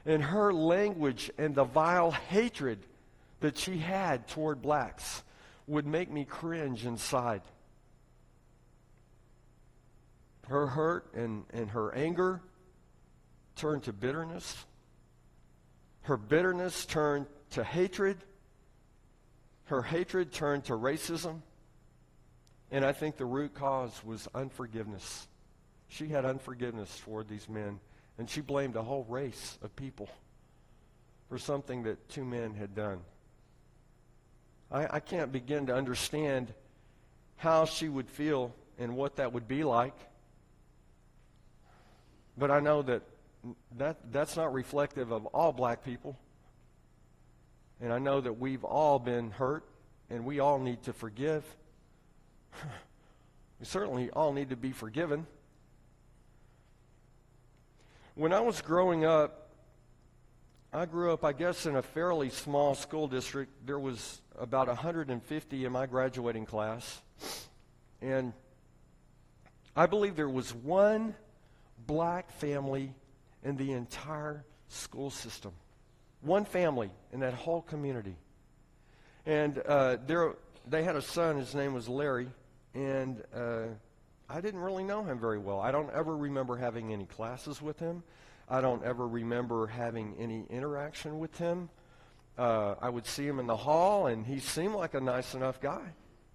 and 0.06 0.22
her 0.22 0.52
language 0.52 1.30
and 1.36 1.54
the 1.54 1.64
vile 1.64 2.10
hatred 2.10 2.78
that 3.40 3.58
she 3.58 3.78
had 3.78 4.26
toward 4.28 4.62
blacks 4.62 5.22
would 5.66 5.86
make 5.86 6.10
me 6.10 6.24
cringe 6.24 6.86
inside. 6.86 7.42
Her 10.48 10.66
hurt 10.66 11.12
and, 11.14 11.44
and 11.52 11.70
her 11.70 11.94
anger 11.94 12.40
turned 13.54 13.82
to 13.82 13.92
bitterness. 13.92 14.64
Her 16.02 16.16
bitterness 16.16 16.86
turned 16.86 17.26
to 17.50 17.62
hatred. 17.62 18.16
Her 19.64 19.82
hatred 19.82 20.32
turned 20.32 20.64
to 20.64 20.72
racism. 20.72 21.42
And 22.70 22.84
I 22.84 22.92
think 22.92 23.16
the 23.16 23.24
root 23.24 23.54
cause 23.54 24.02
was 24.04 24.28
unforgiveness. 24.34 25.26
She 25.88 26.08
had 26.08 26.24
unforgiveness 26.24 27.00
toward 27.04 27.28
these 27.28 27.48
men, 27.48 27.80
and 28.18 28.28
she 28.28 28.40
blamed 28.40 28.76
a 28.76 28.82
whole 28.82 29.06
race 29.08 29.58
of 29.62 29.74
people 29.74 30.08
for 31.28 31.38
something 31.38 31.84
that 31.84 32.08
two 32.08 32.24
men 32.24 32.54
had 32.54 32.74
done. 32.74 33.00
I, 34.70 34.96
I 34.96 35.00
can't 35.00 35.32
begin 35.32 35.66
to 35.66 35.74
understand 35.74 36.52
how 37.36 37.64
she 37.64 37.88
would 37.88 38.08
feel 38.08 38.54
and 38.78 38.96
what 38.96 39.16
that 39.16 39.32
would 39.32 39.48
be 39.48 39.64
like. 39.64 39.94
But 42.36 42.50
I 42.50 42.60
know 42.60 42.82
that, 42.82 43.02
that 43.76 44.12
that's 44.12 44.36
not 44.36 44.52
reflective 44.52 45.10
of 45.10 45.26
all 45.26 45.52
black 45.52 45.84
people. 45.84 46.16
And 47.80 47.92
I 47.92 47.98
know 47.98 48.20
that 48.20 48.38
we've 48.38 48.64
all 48.64 48.98
been 48.98 49.30
hurt 49.30 49.64
and 50.10 50.24
we 50.24 50.40
all 50.40 50.58
need 50.58 50.82
to 50.84 50.92
forgive. 50.92 51.44
we 53.60 53.66
certainly 53.66 54.10
all 54.10 54.32
need 54.32 54.50
to 54.50 54.56
be 54.56 54.72
forgiven. 54.72 55.26
When 58.14 58.32
I 58.32 58.40
was 58.40 58.60
growing 58.60 59.04
up, 59.04 59.48
I 60.72 60.84
grew 60.84 61.12
up, 61.12 61.24
I 61.24 61.32
guess, 61.32 61.66
in 61.66 61.76
a 61.76 61.82
fairly 61.82 62.28
small 62.28 62.74
school 62.74 63.08
district. 63.08 63.52
There 63.64 63.78
was 63.78 64.20
about 64.38 64.66
150 64.66 65.64
in 65.64 65.72
my 65.72 65.86
graduating 65.86 66.44
class. 66.44 67.00
And 68.02 68.32
I 69.74 69.86
believe 69.86 70.14
there 70.14 70.28
was 70.28 70.54
one 70.54 71.14
black 71.86 72.30
family 72.32 72.92
in 73.42 73.56
the 73.56 73.72
entire 73.72 74.44
school 74.68 75.10
system. 75.10 75.52
One 76.20 76.44
family 76.44 76.90
in 77.12 77.20
that 77.20 77.34
whole 77.34 77.62
community. 77.62 78.16
And 79.24 79.58
uh, 79.58 79.98
there, 80.06 80.34
they 80.68 80.82
had 80.82 80.96
a 80.96 81.02
son, 81.02 81.36
his 81.36 81.54
name 81.54 81.72
was 81.72 81.88
Larry, 81.88 82.28
and 82.78 83.24
uh, 83.34 83.66
I 84.28 84.40
didn't 84.40 84.60
really 84.60 84.84
know 84.84 85.02
him 85.02 85.18
very 85.18 85.38
well. 85.38 85.58
I 85.58 85.72
don't 85.72 85.90
ever 85.92 86.16
remember 86.16 86.56
having 86.56 86.92
any 86.92 87.06
classes 87.06 87.60
with 87.60 87.80
him. 87.80 88.04
I 88.48 88.60
don't 88.60 88.84
ever 88.84 89.06
remember 89.06 89.66
having 89.66 90.14
any 90.18 90.44
interaction 90.48 91.18
with 91.18 91.36
him. 91.36 91.70
Uh, 92.38 92.76
I 92.80 92.88
would 92.88 93.04
see 93.04 93.26
him 93.26 93.40
in 93.40 93.48
the 93.48 93.56
hall, 93.56 94.06
and 94.06 94.24
he 94.24 94.38
seemed 94.38 94.74
like 94.74 94.94
a 94.94 95.00
nice 95.00 95.34
enough 95.34 95.60
guy. 95.60 95.82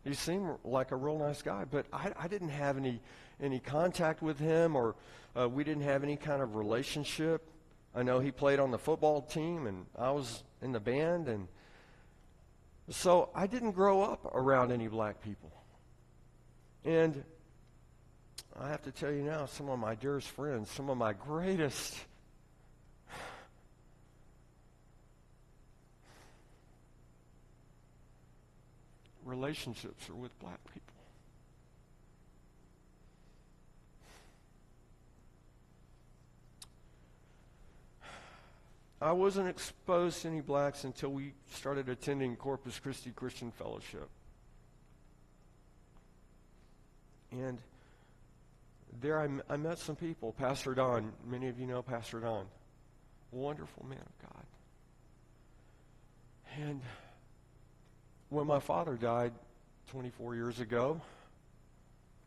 He 0.03 0.13
seemed 0.13 0.57
like 0.65 0.91
a 0.91 0.97
real 0.97 1.17
nice 1.17 1.41
guy, 1.41 1.63
but 1.63 1.85
I, 1.93 2.11
I 2.19 2.27
didn't 2.27 2.49
have 2.49 2.77
any 2.77 2.99
any 3.41 3.59
contact 3.59 4.21
with 4.21 4.37
him, 4.37 4.75
or 4.75 4.95
uh, 5.39 5.47
we 5.47 5.63
didn't 5.63 5.83
have 5.83 6.03
any 6.03 6.17
kind 6.17 6.41
of 6.41 6.55
relationship. 6.55 7.49
I 7.95 8.03
know 8.03 8.19
he 8.19 8.31
played 8.31 8.59
on 8.59 8.69
the 8.69 8.77
football 8.77 9.21
team, 9.21 9.65
and 9.65 9.85
I 9.97 10.11
was 10.11 10.43
in 10.61 10.73
the 10.73 10.79
band, 10.79 11.29
and 11.29 11.47
so 12.89 13.29
I 13.33 13.47
didn't 13.47 13.71
grow 13.71 14.01
up 14.03 14.25
around 14.35 14.73
any 14.73 14.87
black 14.89 15.21
people. 15.21 15.62
And 16.85 17.23
I 18.59 18.69
have 18.69 18.83
to 18.83 18.91
tell 18.91 19.11
you 19.11 19.23
now, 19.23 19.45
some 19.45 19.69
of 19.69 19.79
my 19.79 19.95
dearest 19.95 20.29
friends, 20.29 20.69
some 20.69 20.89
of 20.89 20.97
my 20.97 21.13
greatest 21.13 21.97
relationships 29.25 30.09
are 30.09 30.15
with 30.15 30.37
black 30.39 30.59
people. 30.73 30.81
I 39.01 39.11
wasn't 39.11 39.49
exposed 39.49 40.21
to 40.21 40.29
any 40.29 40.39
blacks 40.39 40.85
until 40.85 41.09
we 41.09 41.33
started 41.51 41.89
attending 41.89 42.37
Corpus 42.37 42.79
Christi 42.79 43.11
Christian 43.11 43.51
Fellowship. 43.51 44.09
And 47.33 47.57
there 49.01 49.19
I, 49.19 49.27
I 49.49 49.57
met 49.57 49.79
some 49.79 49.95
people. 49.95 50.33
Pastor 50.33 50.75
Don, 50.75 51.11
many 51.27 51.47
of 51.47 51.59
you 51.59 51.65
know 51.65 51.81
Pastor 51.81 52.19
Don. 52.19 52.45
Wonderful 53.31 53.85
man 53.87 53.99
of 53.99 54.29
God. 54.29 54.45
And 56.61 56.81
when 58.29 58.45
my 58.45 58.59
father 58.59 58.95
died 58.95 59.33
24 59.87 60.35
years 60.35 60.59
ago, 60.59 61.01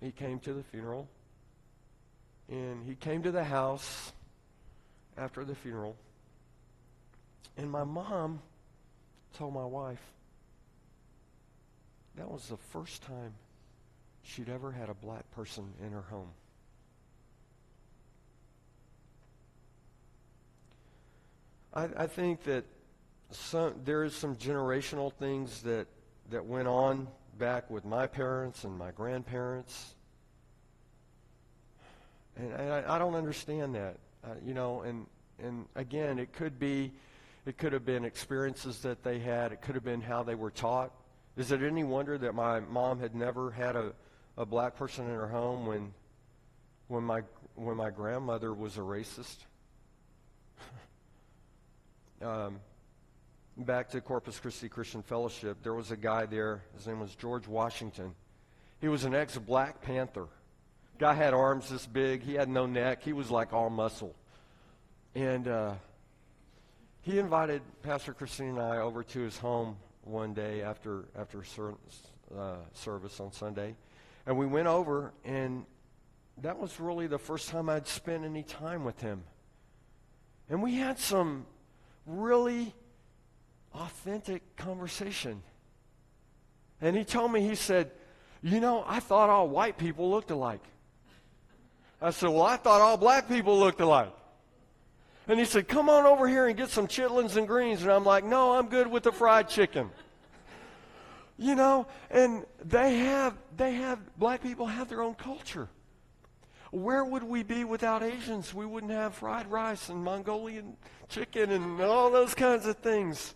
he 0.00 0.10
came 0.10 0.40
to 0.40 0.52
the 0.52 0.64
funeral. 0.64 1.08
And 2.48 2.84
he 2.84 2.96
came 2.96 3.22
to 3.22 3.30
the 3.30 3.44
house 3.44 4.12
after 5.16 5.44
the 5.44 5.54
funeral. 5.54 5.96
And 7.56 7.70
my 7.70 7.84
mom 7.84 8.40
told 9.38 9.54
my 9.54 9.64
wife 9.64 10.02
that 12.16 12.30
was 12.30 12.48
the 12.48 12.56
first 12.56 13.02
time 13.02 13.34
she'd 14.26 14.48
ever 14.48 14.72
had 14.72 14.88
a 14.88 14.94
black 14.94 15.30
person 15.30 15.72
in 15.84 15.92
her 15.92 16.02
home. 16.02 16.28
I, 21.72 21.88
I 21.96 22.06
think 22.06 22.42
that 22.44 22.64
some, 23.30 23.74
there 23.84 24.04
is 24.04 24.14
some 24.14 24.36
generational 24.36 25.12
things 25.12 25.62
that, 25.62 25.86
that 26.30 26.44
went 26.44 26.68
on 26.68 27.06
back 27.38 27.70
with 27.70 27.84
my 27.84 28.06
parents 28.06 28.64
and 28.64 28.76
my 28.76 28.90
grandparents. 28.92 29.94
And, 32.36 32.52
and 32.52 32.72
I, 32.72 32.96
I, 32.96 32.98
don't 32.98 33.14
understand 33.14 33.74
that. 33.74 33.96
Uh, 34.24 34.28
you 34.44 34.54
know, 34.54 34.80
and, 34.82 35.06
and 35.42 35.66
again, 35.74 36.18
it 36.18 36.32
could 36.32 36.58
be 36.58 36.92
it 37.44 37.58
could 37.58 37.72
have 37.72 37.84
been 37.84 38.04
experiences 38.04 38.80
that 38.80 39.04
they 39.04 39.20
had. 39.20 39.52
It 39.52 39.62
could 39.62 39.76
have 39.76 39.84
been 39.84 40.00
how 40.00 40.24
they 40.24 40.34
were 40.34 40.50
taught. 40.50 40.90
Is 41.36 41.52
it 41.52 41.62
any 41.62 41.84
wonder 41.84 42.18
that 42.18 42.34
my 42.34 42.58
mom 42.58 42.98
had 42.98 43.14
never 43.14 43.52
had 43.52 43.76
a, 43.76 43.92
a 44.36 44.44
black 44.46 44.76
person 44.76 45.06
in 45.06 45.14
her 45.14 45.28
home 45.28 45.66
when, 45.66 45.92
when, 46.88 47.02
my, 47.02 47.22
when 47.54 47.76
my 47.76 47.90
grandmother 47.90 48.52
was 48.52 48.76
a 48.76 48.80
racist? 48.80 49.36
um, 52.22 52.60
back 53.56 53.90
to 53.90 54.00
Corpus 54.00 54.38
Christi 54.38 54.68
Christian 54.68 55.02
Fellowship, 55.02 55.58
there 55.62 55.74
was 55.74 55.90
a 55.90 55.96
guy 55.96 56.26
there. 56.26 56.62
His 56.76 56.86
name 56.86 57.00
was 57.00 57.14
George 57.14 57.48
Washington. 57.48 58.14
He 58.80 58.88
was 58.88 59.04
an 59.04 59.14
ex 59.14 59.38
Black 59.38 59.80
Panther. 59.82 60.26
Guy 60.98 61.14
had 61.14 61.34
arms 61.34 61.68
this 61.68 61.86
big. 61.86 62.22
He 62.22 62.34
had 62.34 62.48
no 62.48 62.66
neck. 62.66 63.02
He 63.02 63.12
was 63.12 63.30
like 63.30 63.52
all 63.52 63.70
muscle. 63.70 64.14
And 65.14 65.48
uh, 65.48 65.74
he 67.02 67.18
invited 67.18 67.62
Pastor 67.82 68.12
Christine 68.12 68.48
and 68.48 68.60
I 68.60 68.78
over 68.78 69.02
to 69.02 69.20
his 69.20 69.38
home 69.38 69.76
one 70.02 70.34
day 70.34 70.62
after 70.62 71.04
after 71.18 71.42
uh, 72.36 72.56
service 72.72 73.20
on 73.20 73.32
Sunday, 73.32 73.74
and 74.26 74.36
we 74.36 74.46
went 74.46 74.66
over, 74.66 75.12
and 75.24 75.64
that 76.42 76.58
was 76.58 76.78
really 76.80 77.06
the 77.06 77.18
first 77.18 77.48
time 77.48 77.68
I'd 77.68 77.86
spent 77.86 78.24
any 78.24 78.42
time 78.42 78.84
with 78.84 79.00
him. 79.00 79.22
And 80.48 80.62
we 80.62 80.74
had 80.74 80.98
some 80.98 81.46
really 82.06 82.74
authentic 83.74 84.56
conversation. 84.56 85.42
And 86.80 86.96
he 86.96 87.04
told 87.04 87.32
me, 87.32 87.40
he 87.40 87.54
said, 87.54 87.90
You 88.42 88.60
know, 88.60 88.84
I 88.86 89.00
thought 89.00 89.30
all 89.30 89.48
white 89.48 89.78
people 89.78 90.10
looked 90.10 90.30
alike. 90.30 90.62
I 92.00 92.10
said, 92.10 92.28
Well, 92.28 92.42
I 92.42 92.56
thought 92.56 92.80
all 92.80 92.96
black 92.96 93.28
people 93.28 93.58
looked 93.58 93.80
alike. 93.80 94.12
And 95.28 95.38
he 95.38 95.44
said, 95.44 95.68
Come 95.68 95.88
on 95.88 96.04
over 96.04 96.28
here 96.28 96.46
and 96.46 96.56
get 96.56 96.68
some 96.68 96.86
chitlins 96.86 97.36
and 97.36 97.48
greens. 97.48 97.82
And 97.82 97.90
I'm 97.90 98.04
like, 98.04 98.24
No, 98.24 98.52
I'm 98.52 98.68
good 98.68 98.86
with 98.86 99.04
the 99.04 99.12
fried 99.12 99.48
chicken. 99.48 99.90
You 101.38 101.54
know, 101.54 101.86
and 102.10 102.46
they 102.64 102.98
have, 102.98 103.34
they 103.56 103.74
have, 103.74 103.98
black 104.18 104.42
people 104.42 104.66
have 104.66 104.88
their 104.88 105.02
own 105.02 105.14
culture. 105.14 105.68
Where 106.70 107.04
would 107.04 107.22
we 107.22 107.42
be 107.42 107.64
without 107.64 108.02
Asians? 108.02 108.54
We 108.54 108.66
wouldn't 108.66 108.92
have 108.92 109.14
fried 109.14 109.50
rice 109.50 109.88
and 109.88 110.02
Mongolian 110.02 110.76
chicken 111.08 111.50
and 111.50 111.80
all 111.80 112.10
those 112.10 112.34
kinds 112.34 112.66
of 112.66 112.78
things. 112.78 113.34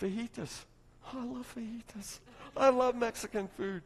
Fajitas. 0.00 0.64
Oh, 1.12 1.20
I 1.20 1.24
love 1.24 1.54
fajitas. 1.56 2.18
I 2.56 2.68
love 2.70 2.96
Mexican 2.96 3.48
food. 3.56 3.82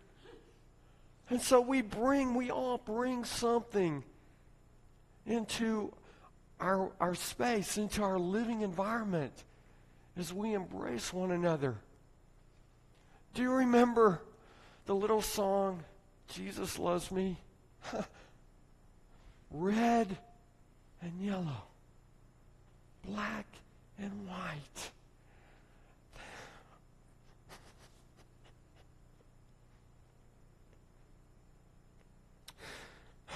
And 1.30 1.40
so 1.40 1.60
we 1.60 1.82
bring, 1.82 2.34
we 2.34 2.50
all 2.50 2.78
bring 2.78 3.24
something 3.24 4.04
into 5.26 5.92
our, 6.60 6.92
our 7.00 7.14
space, 7.14 7.78
into 7.78 8.02
our 8.02 8.18
living 8.18 8.62
environment 8.62 9.44
as 10.16 10.32
we 10.32 10.54
embrace 10.54 11.12
one 11.12 11.30
another. 11.30 11.76
Do 13.34 13.42
you 13.42 13.52
remember 13.52 14.20
the 14.86 14.94
little 14.94 15.22
song, 15.22 15.82
Jesus 16.28 16.78
Loves 16.78 17.10
Me? 17.10 17.36
Red 19.50 20.16
and 21.02 21.20
yellow, 21.20 21.64
black 23.04 23.46
and 23.98 24.26
white. 24.26 24.90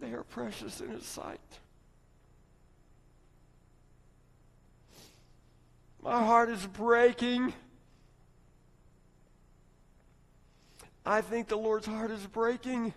They 0.00 0.12
are 0.12 0.22
precious 0.22 0.80
in 0.80 0.90
His 0.90 1.04
sight. 1.04 1.40
My 6.02 6.24
heart 6.24 6.48
is 6.48 6.64
breaking. 6.66 7.52
I 11.04 11.20
think 11.22 11.48
the 11.48 11.56
Lord's 11.56 11.86
heart 11.86 12.10
is 12.10 12.26
breaking 12.26 12.94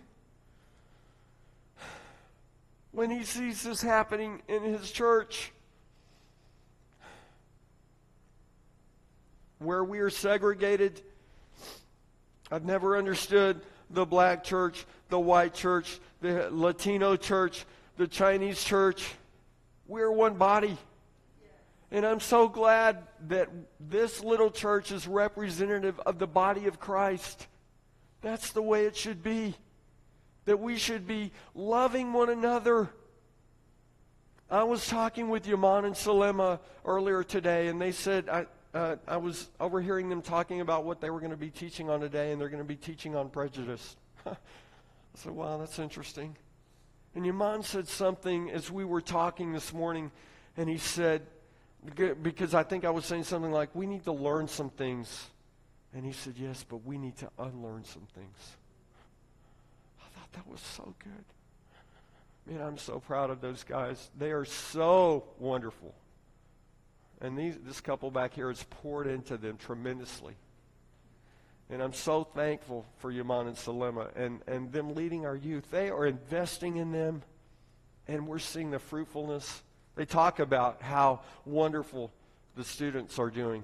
when 2.92 3.10
He 3.10 3.24
sees 3.24 3.62
this 3.62 3.82
happening 3.82 4.42
in 4.48 4.62
His 4.62 4.90
church. 4.90 5.50
Where 9.58 9.82
we 9.82 10.00
are 10.00 10.10
segregated. 10.10 11.00
I've 12.50 12.64
never 12.64 12.96
understood 12.96 13.62
the 13.90 14.04
black 14.04 14.44
church, 14.44 14.84
the 15.08 15.18
white 15.18 15.54
church, 15.54 15.98
the 16.20 16.48
Latino 16.50 17.16
church, 17.16 17.64
the 17.96 18.06
Chinese 18.06 18.62
church. 18.62 19.14
We're 19.86 20.12
one 20.12 20.34
body. 20.34 20.76
And 21.92 22.06
I'm 22.06 22.20
so 22.20 22.48
glad 22.48 23.06
that 23.28 23.50
this 23.78 24.24
little 24.24 24.50
church 24.50 24.90
is 24.90 25.06
representative 25.06 26.00
of 26.06 26.18
the 26.18 26.26
body 26.26 26.66
of 26.66 26.80
Christ. 26.80 27.46
That's 28.22 28.50
the 28.52 28.62
way 28.62 28.86
it 28.86 28.96
should 28.96 29.22
be. 29.22 29.54
That 30.46 30.58
we 30.58 30.78
should 30.78 31.06
be 31.06 31.32
loving 31.54 32.14
one 32.14 32.30
another. 32.30 32.88
I 34.50 34.64
was 34.64 34.86
talking 34.86 35.28
with 35.28 35.46
Yaman 35.46 35.84
and 35.84 35.94
Salema 35.94 36.60
earlier 36.86 37.22
today, 37.22 37.68
and 37.68 37.78
they 37.78 37.92
said, 37.92 38.26
I, 38.30 38.46
uh, 38.72 38.96
I 39.06 39.18
was 39.18 39.50
overhearing 39.60 40.08
them 40.08 40.22
talking 40.22 40.62
about 40.62 40.86
what 40.86 41.02
they 41.02 41.10
were 41.10 41.20
going 41.20 41.30
to 41.30 41.36
be 41.36 41.50
teaching 41.50 41.90
on 41.90 42.00
today, 42.00 42.32
and 42.32 42.40
they're 42.40 42.48
going 42.48 42.62
to 42.62 42.68
be 42.68 42.74
teaching 42.74 43.14
on 43.16 43.28
prejudice. 43.28 43.96
I 44.26 44.34
said, 45.14 45.32
wow, 45.32 45.58
that's 45.58 45.78
interesting. 45.78 46.38
And 47.14 47.26
Yaman 47.26 47.64
said 47.64 47.86
something 47.86 48.50
as 48.50 48.70
we 48.70 48.86
were 48.86 49.02
talking 49.02 49.52
this 49.52 49.74
morning, 49.74 50.10
and 50.56 50.70
he 50.70 50.78
said, 50.78 51.26
because 51.84 52.54
I 52.54 52.62
think 52.62 52.84
I 52.84 52.90
was 52.90 53.04
saying 53.04 53.24
something 53.24 53.50
like, 53.50 53.74
we 53.74 53.86
need 53.86 54.04
to 54.04 54.12
learn 54.12 54.48
some 54.48 54.70
things. 54.70 55.30
And 55.94 56.04
he 56.04 56.12
said, 56.12 56.34
yes, 56.36 56.64
but 56.66 56.84
we 56.86 56.96
need 56.96 57.16
to 57.18 57.28
unlearn 57.38 57.84
some 57.84 58.06
things. 58.14 58.56
I 60.00 60.18
thought 60.18 60.32
that 60.32 60.48
was 60.48 60.60
so 60.60 60.94
good. 60.98 61.24
Man, 62.46 62.66
I'm 62.66 62.78
so 62.78 62.98
proud 62.98 63.30
of 63.30 63.40
those 63.40 63.62
guys. 63.62 64.10
They 64.18 64.32
are 64.32 64.44
so 64.44 65.24
wonderful. 65.38 65.94
And 67.20 67.38
these, 67.38 67.56
this 67.64 67.80
couple 67.80 68.10
back 68.10 68.34
here 68.34 68.48
has 68.48 68.64
poured 68.64 69.06
into 69.06 69.36
them 69.36 69.56
tremendously. 69.56 70.34
And 71.70 71.80
I'm 71.80 71.92
so 71.92 72.24
thankful 72.24 72.84
for 72.98 73.10
Yaman 73.10 73.46
and 73.46 73.56
Salema 73.56 74.08
and, 74.16 74.40
and 74.46 74.72
them 74.72 74.94
leading 74.94 75.24
our 75.24 75.36
youth. 75.36 75.70
They 75.70 75.88
are 75.88 76.06
investing 76.06 76.76
in 76.76 76.90
them, 76.92 77.22
and 78.08 78.26
we're 78.26 78.40
seeing 78.40 78.70
the 78.70 78.78
fruitfulness. 78.78 79.62
They 79.94 80.04
talk 80.04 80.38
about 80.38 80.82
how 80.82 81.20
wonderful 81.44 82.10
the 82.56 82.64
students 82.64 83.18
are 83.18 83.30
doing 83.30 83.62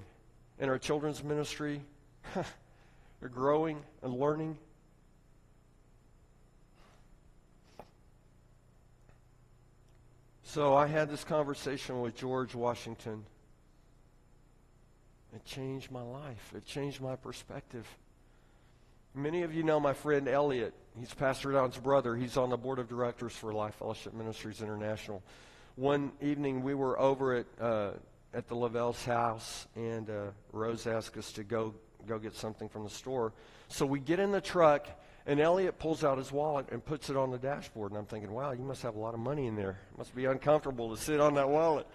in 0.59 0.69
our 0.69 0.77
children's 0.77 1.23
ministry. 1.23 1.81
They're 3.19 3.29
growing 3.29 3.81
and 4.01 4.13
learning. 4.13 4.57
So 10.43 10.75
I 10.75 10.87
had 10.87 11.09
this 11.09 11.23
conversation 11.23 12.01
with 12.01 12.15
George 12.15 12.55
Washington. 12.55 13.23
It 15.35 15.45
changed 15.45 15.91
my 15.91 16.01
life. 16.01 16.53
It 16.55 16.65
changed 16.65 17.01
my 17.01 17.15
perspective. 17.15 17.87
Many 19.13 19.43
of 19.43 19.53
you 19.53 19.63
know 19.63 19.79
my 19.79 19.93
friend 19.93 20.27
Elliot. 20.27 20.73
He's 20.99 21.13
Pastor 21.13 21.51
Don's 21.51 21.77
brother. 21.77 22.15
He's 22.15 22.35
on 22.35 22.49
the 22.49 22.57
board 22.57 22.79
of 22.79 22.89
directors 22.89 23.33
for 23.33 23.53
Life 23.53 23.75
Fellowship 23.75 24.13
Ministries 24.13 24.61
International. 24.61 25.21
One 25.79 26.11
evening 26.19 26.61
we 26.61 26.73
were 26.73 26.99
over 26.99 27.35
at 27.35 27.45
uh, 27.57 27.91
at 28.33 28.49
the 28.49 28.55
Lavelle's 28.55 29.05
house, 29.05 29.65
and 29.77 30.09
uh, 30.09 30.23
Rose 30.51 30.85
asked 30.85 31.15
us 31.15 31.31
to 31.31 31.45
go 31.45 31.73
go 32.05 32.19
get 32.19 32.35
something 32.35 32.67
from 32.67 32.83
the 32.83 32.89
store. 32.89 33.31
So 33.69 33.85
we 33.85 34.01
get 34.01 34.19
in 34.19 34.29
the 34.33 34.41
truck, 34.41 34.89
and 35.25 35.39
Elliot 35.39 35.79
pulls 35.79 36.03
out 36.03 36.17
his 36.17 36.33
wallet 36.33 36.65
and 36.73 36.83
puts 36.83 37.09
it 37.09 37.15
on 37.15 37.31
the 37.31 37.37
dashboard. 37.37 37.91
And 37.91 37.97
I'm 37.97 38.05
thinking, 38.07 38.29
wow, 38.29 38.51
you 38.51 38.61
must 38.61 38.81
have 38.81 38.95
a 38.95 38.99
lot 38.99 39.13
of 39.13 39.21
money 39.21 39.47
in 39.47 39.55
there. 39.55 39.79
It 39.93 39.97
must 39.97 40.13
be 40.13 40.25
uncomfortable 40.25 40.93
to 40.93 41.01
sit 41.01 41.21
on 41.21 41.35
that 41.35 41.47
wallet. 41.47 41.87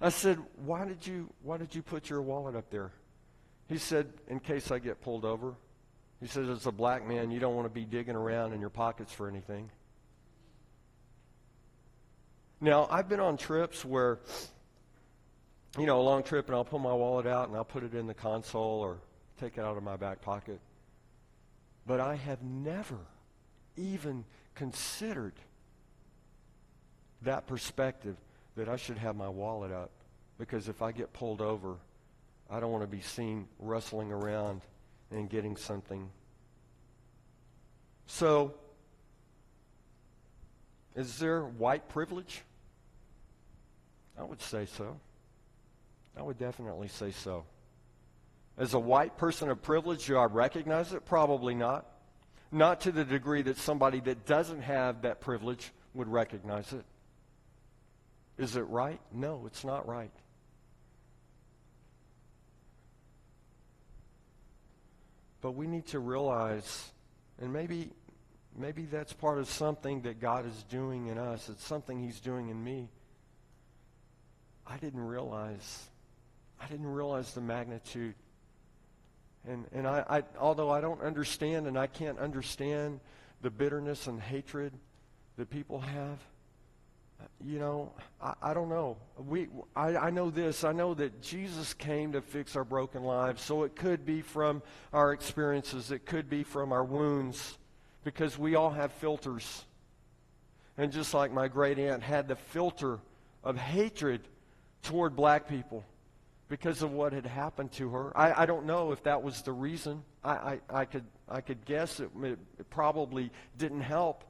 I 0.00 0.08
said, 0.08 0.38
why 0.64 0.86
did 0.86 1.06
you, 1.06 1.28
why 1.42 1.58
did 1.58 1.74
you 1.74 1.82
put 1.82 2.08
your 2.08 2.22
wallet 2.22 2.56
up 2.56 2.70
there? 2.70 2.90
He 3.68 3.76
said, 3.76 4.14
in 4.28 4.40
case 4.40 4.70
I 4.70 4.78
get 4.78 5.02
pulled 5.02 5.26
over. 5.26 5.52
He 6.22 6.26
says, 6.26 6.48
as 6.48 6.64
a 6.64 6.72
black 6.72 7.06
man, 7.06 7.30
you 7.30 7.38
don't 7.38 7.54
want 7.54 7.66
to 7.66 7.74
be 7.74 7.84
digging 7.84 8.16
around 8.16 8.54
in 8.54 8.60
your 8.62 8.70
pockets 8.70 9.12
for 9.12 9.28
anything. 9.28 9.68
Now, 12.66 12.88
I've 12.90 13.08
been 13.08 13.20
on 13.20 13.36
trips 13.36 13.84
where, 13.84 14.18
you 15.78 15.86
know, 15.86 16.00
a 16.00 16.02
long 16.02 16.24
trip, 16.24 16.46
and 16.48 16.56
I'll 16.56 16.64
pull 16.64 16.80
my 16.80 16.92
wallet 16.92 17.24
out 17.24 17.46
and 17.46 17.56
I'll 17.56 17.64
put 17.64 17.84
it 17.84 17.94
in 17.94 18.08
the 18.08 18.14
console 18.14 18.80
or 18.80 18.98
take 19.40 19.56
it 19.56 19.60
out 19.60 19.76
of 19.76 19.84
my 19.84 19.94
back 19.94 20.20
pocket. 20.20 20.58
But 21.86 22.00
I 22.00 22.16
have 22.16 22.42
never 22.42 22.98
even 23.76 24.24
considered 24.56 25.34
that 27.22 27.46
perspective 27.46 28.16
that 28.56 28.68
I 28.68 28.74
should 28.74 28.98
have 28.98 29.14
my 29.14 29.28
wallet 29.28 29.70
up 29.70 29.92
because 30.36 30.68
if 30.68 30.82
I 30.82 30.90
get 30.90 31.12
pulled 31.12 31.40
over, 31.40 31.76
I 32.50 32.58
don't 32.58 32.72
want 32.72 32.82
to 32.82 32.88
be 32.88 33.00
seen 33.00 33.46
rustling 33.60 34.10
around 34.10 34.62
and 35.12 35.30
getting 35.30 35.56
something. 35.56 36.10
So, 38.08 38.54
is 40.96 41.20
there 41.20 41.42
white 41.42 41.88
privilege? 41.88 42.42
I 44.18 44.24
would 44.24 44.40
say 44.40 44.66
so. 44.66 44.98
I 46.16 46.22
would 46.22 46.38
definitely 46.38 46.88
say 46.88 47.10
so. 47.10 47.44
As 48.58 48.72
a 48.72 48.78
white 48.78 49.18
person 49.18 49.50
of 49.50 49.62
privilege, 49.62 50.06
do 50.06 50.16
I 50.16 50.24
recognize 50.24 50.92
it? 50.92 51.04
Probably 51.04 51.54
not. 51.54 51.86
Not 52.50 52.80
to 52.82 52.92
the 52.92 53.04
degree 53.04 53.42
that 53.42 53.58
somebody 53.58 54.00
that 54.00 54.24
doesn't 54.24 54.62
have 54.62 55.02
that 55.02 55.20
privilege 55.20 55.72
would 55.94 56.08
recognize 56.08 56.72
it. 56.72 56.84
Is 58.38 58.56
it 58.56 58.62
right? 58.62 59.00
No, 59.12 59.44
it's 59.46 59.64
not 59.64 59.86
right. 59.86 60.10
But 65.42 65.52
we 65.52 65.66
need 65.66 65.86
to 65.88 65.98
realize, 65.98 66.90
and 67.40 67.52
maybe, 67.52 67.90
maybe 68.56 68.84
that's 68.84 69.12
part 69.12 69.38
of 69.38 69.48
something 69.48 70.02
that 70.02 70.20
God 70.20 70.46
is 70.46 70.64
doing 70.64 71.06
in 71.06 71.18
us. 71.18 71.48
It's 71.48 71.64
something 71.64 72.00
He's 72.00 72.20
doing 72.20 72.48
in 72.48 72.62
me. 72.62 72.88
I 74.76 74.78
didn't 74.78 75.06
realize. 75.06 75.88
I 76.60 76.66
didn't 76.66 76.92
realize 76.92 77.32
the 77.32 77.40
magnitude. 77.40 78.14
And, 79.48 79.64
and 79.72 79.86
I, 79.86 80.04
I, 80.06 80.22
although 80.38 80.68
I 80.68 80.82
don't 80.82 81.00
understand 81.00 81.66
and 81.66 81.78
I 81.78 81.86
can't 81.86 82.18
understand 82.18 83.00
the 83.40 83.48
bitterness 83.48 84.06
and 84.06 84.20
hatred 84.20 84.74
that 85.38 85.48
people 85.48 85.80
have, 85.80 86.18
you 87.42 87.58
know, 87.58 87.90
I, 88.20 88.34
I 88.42 88.54
don't 88.54 88.68
know. 88.68 88.98
We, 89.16 89.48
I, 89.74 89.96
I 89.96 90.10
know 90.10 90.28
this. 90.28 90.62
I 90.62 90.72
know 90.72 90.92
that 90.92 91.22
Jesus 91.22 91.72
came 91.72 92.12
to 92.12 92.20
fix 92.20 92.54
our 92.54 92.64
broken 92.64 93.02
lives. 93.02 93.40
So 93.40 93.62
it 93.62 93.76
could 93.76 94.04
be 94.04 94.20
from 94.20 94.62
our 94.92 95.14
experiences, 95.14 95.90
it 95.90 96.04
could 96.04 96.28
be 96.28 96.42
from 96.42 96.70
our 96.70 96.84
wounds, 96.84 97.56
because 98.04 98.38
we 98.38 98.56
all 98.56 98.70
have 98.70 98.92
filters. 98.92 99.64
And 100.76 100.92
just 100.92 101.14
like 101.14 101.32
my 101.32 101.48
great 101.48 101.78
aunt 101.78 102.02
had 102.02 102.28
the 102.28 102.36
filter 102.36 102.98
of 103.42 103.56
hatred 103.56 104.20
toward 104.82 105.16
black 105.16 105.48
people 105.48 105.84
because 106.48 106.82
of 106.82 106.92
what 106.92 107.12
had 107.12 107.26
happened 107.26 107.72
to 107.72 107.90
her. 107.90 108.16
I, 108.16 108.42
I 108.42 108.46
don't 108.46 108.66
know 108.66 108.92
if 108.92 109.02
that 109.02 109.22
was 109.22 109.42
the 109.42 109.52
reason. 109.52 110.02
I, 110.22 110.30
I, 110.30 110.60
I 110.70 110.84
could, 110.84 111.04
I 111.28 111.40
could 111.40 111.64
guess 111.64 112.00
it, 112.00 112.10
it 112.22 112.70
probably 112.70 113.30
didn't 113.58 113.80
help. 113.80 114.24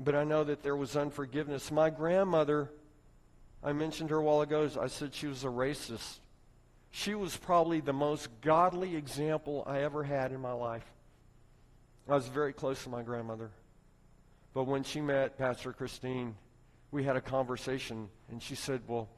But 0.00 0.14
I 0.14 0.24
know 0.24 0.42
that 0.42 0.62
there 0.62 0.76
was 0.76 0.96
unforgiveness. 0.96 1.70
My 1.70 1.90
grandmother, 1.90 2.70
I 3.62 3.72
mentioned 3.72 4.10
her 4.10 4.16
a 4.16 4.22
while 4.22 4.40
ago, 4.40 4.68
I 4.80 4.88
said 4.88 5.14
she 5.14 5.28
was 5.28 5.44
a 5.44 5.48
racist. 5.48 6.18
She 6.90 7.14
was 7.14 7.36
probably 7.36 7.80
the 7.80 7.92
most 7.92 8.28
godly 8.40 8.96
example 8.96 9.62
I 9.66 9.82
ever 9.82 10.02
had 10.02 10.32
in 10.32 10.40
my 10.40 10.52
life. 10.52 10.84
I 12.08 12.14
was 12.14 12.26
very 12.26 12.52
close 12.52 12.82
to 12.82 12.90
my 12.90 13.02
grandmother. 13.02 13.50
But 14.54 14.64
when 14.64 14.82
she 14.82 15.00
met 15.00 15.38
Pastor 15.38 15.72
Christine, 15.72 16.34
we 16.92 17.02
had 17.02 17.16
a 17.16 17.20
conversation, 17.20 18.08
and 18.30 18.40
she 18.40 18.54
said, 18.54 18.82
Well, 18.86 19.08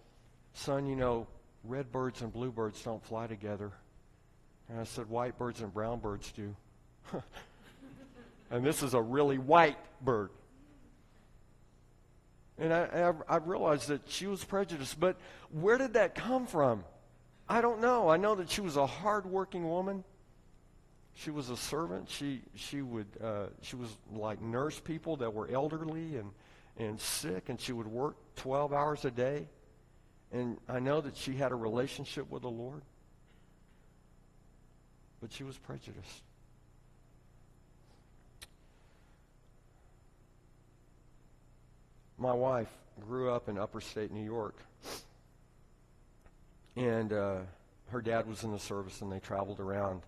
son, 0.55 0.87
you 0.87 0.97
know, 0.97 1.27
red 1.65 1.93
birds 1.93 2.23
and 2.23 2.33
bluebirds 2.33 2.81
don't 2.83 3.05
fly 3.05 3.27
together. 3.27 3.73
And 4.71 4.81
I 4.81 4.85
said, 4.85 5.11
White 5.11 5.37
birds 5.37 5.61
and 5.61 5.75
brown 5.75 5.99
birds 5.99 6.33
do. 6.33 6.57
and 8.51 8.65
this 8.65 8.83
is 8.83 8.95
a 8.95 9.03
really 9.03 9.39
white 9.39 9.77
bird. 10.03 10.31
And 12.57 12.73
I, 12.73 13.13
I, 13.29 13.37
realized 13.39 13.89
that 13.89 14.03
she 14.07 14.29
was 14.29 14.45
prejudiced. 14.45 15.01
But 15.01 15.17
where 15.51 15.77
did 15.77 15.95
that 15.95 16.15
come 16.15 16.47
from? 16.47 16.85
I 17.49 17.61
don't 17.61 17.81
know. 17.81 18.09
I 18.09 18.17
know 18.17 18.37
that 18.37 18.49
she 18.49 18.61
was 18.61 18.77
a 18.77 18.87
hardworking 18.87 19.69
woman. 19.69 20.05
She 21.15 21.31
was 21.31 21.51
a 21.51 21.57
servant. 21.57 22.09
She, 22.09 22.43
she, 22.55 22.81
would, 22.81 23.09
uh, 23.23 23.47
she 23.63 23.75
was 23.75 23.89
like 24.13 24.41
nurse 24.41 24.79
people 24.79 25.17
that 25.17 25.35
were 25.35 25.49
elderly 25.51 26.17
and, 26.17 26.31
and 26.77 27.01
sick, 27.01 27.49
and 27.49 27.61
she 27.61 27.73
would 27.73 27.87
work 27.87 28.17
12 28.37 28.73
hours 28.73 29.05
a 29.05 29.11
day. 29.11 29.49
And 30.33 30.59
I 30.69 30.81
know 30.81 31.01
that 31.01 31.17
she 31.17 31.35
had 31.35 31.53
a 31.53 31.55
relationship 31.55 32.31
with 32.31 32.43
the 32.43 32.51
Lord. 32.51 32.83
But 35.21 35.33
she 35.33 35.45
was 35.45 35.57
prejudiced. 35.57 36.23
my 42.25 42.33
wife 42.33 42.71
grew 43.07 43.31
up 43.31 43.51
in 43.51 43.59
upper 43.59 43.83
state 43.83 44.11
New 44.11 44.25
York. 44.25 44.57
And 46.75 47.13
uh, 47.13 47.39
her 47.91 48.01
dad 48.01 48.27
was 48.27 48.45
in 48.45 48.51
the 48.51 48.59
service 48.59 49.03
and 49.03 49.13
they 49.13 49.21
traveled 49.21 49.61
around. 49.61 50.01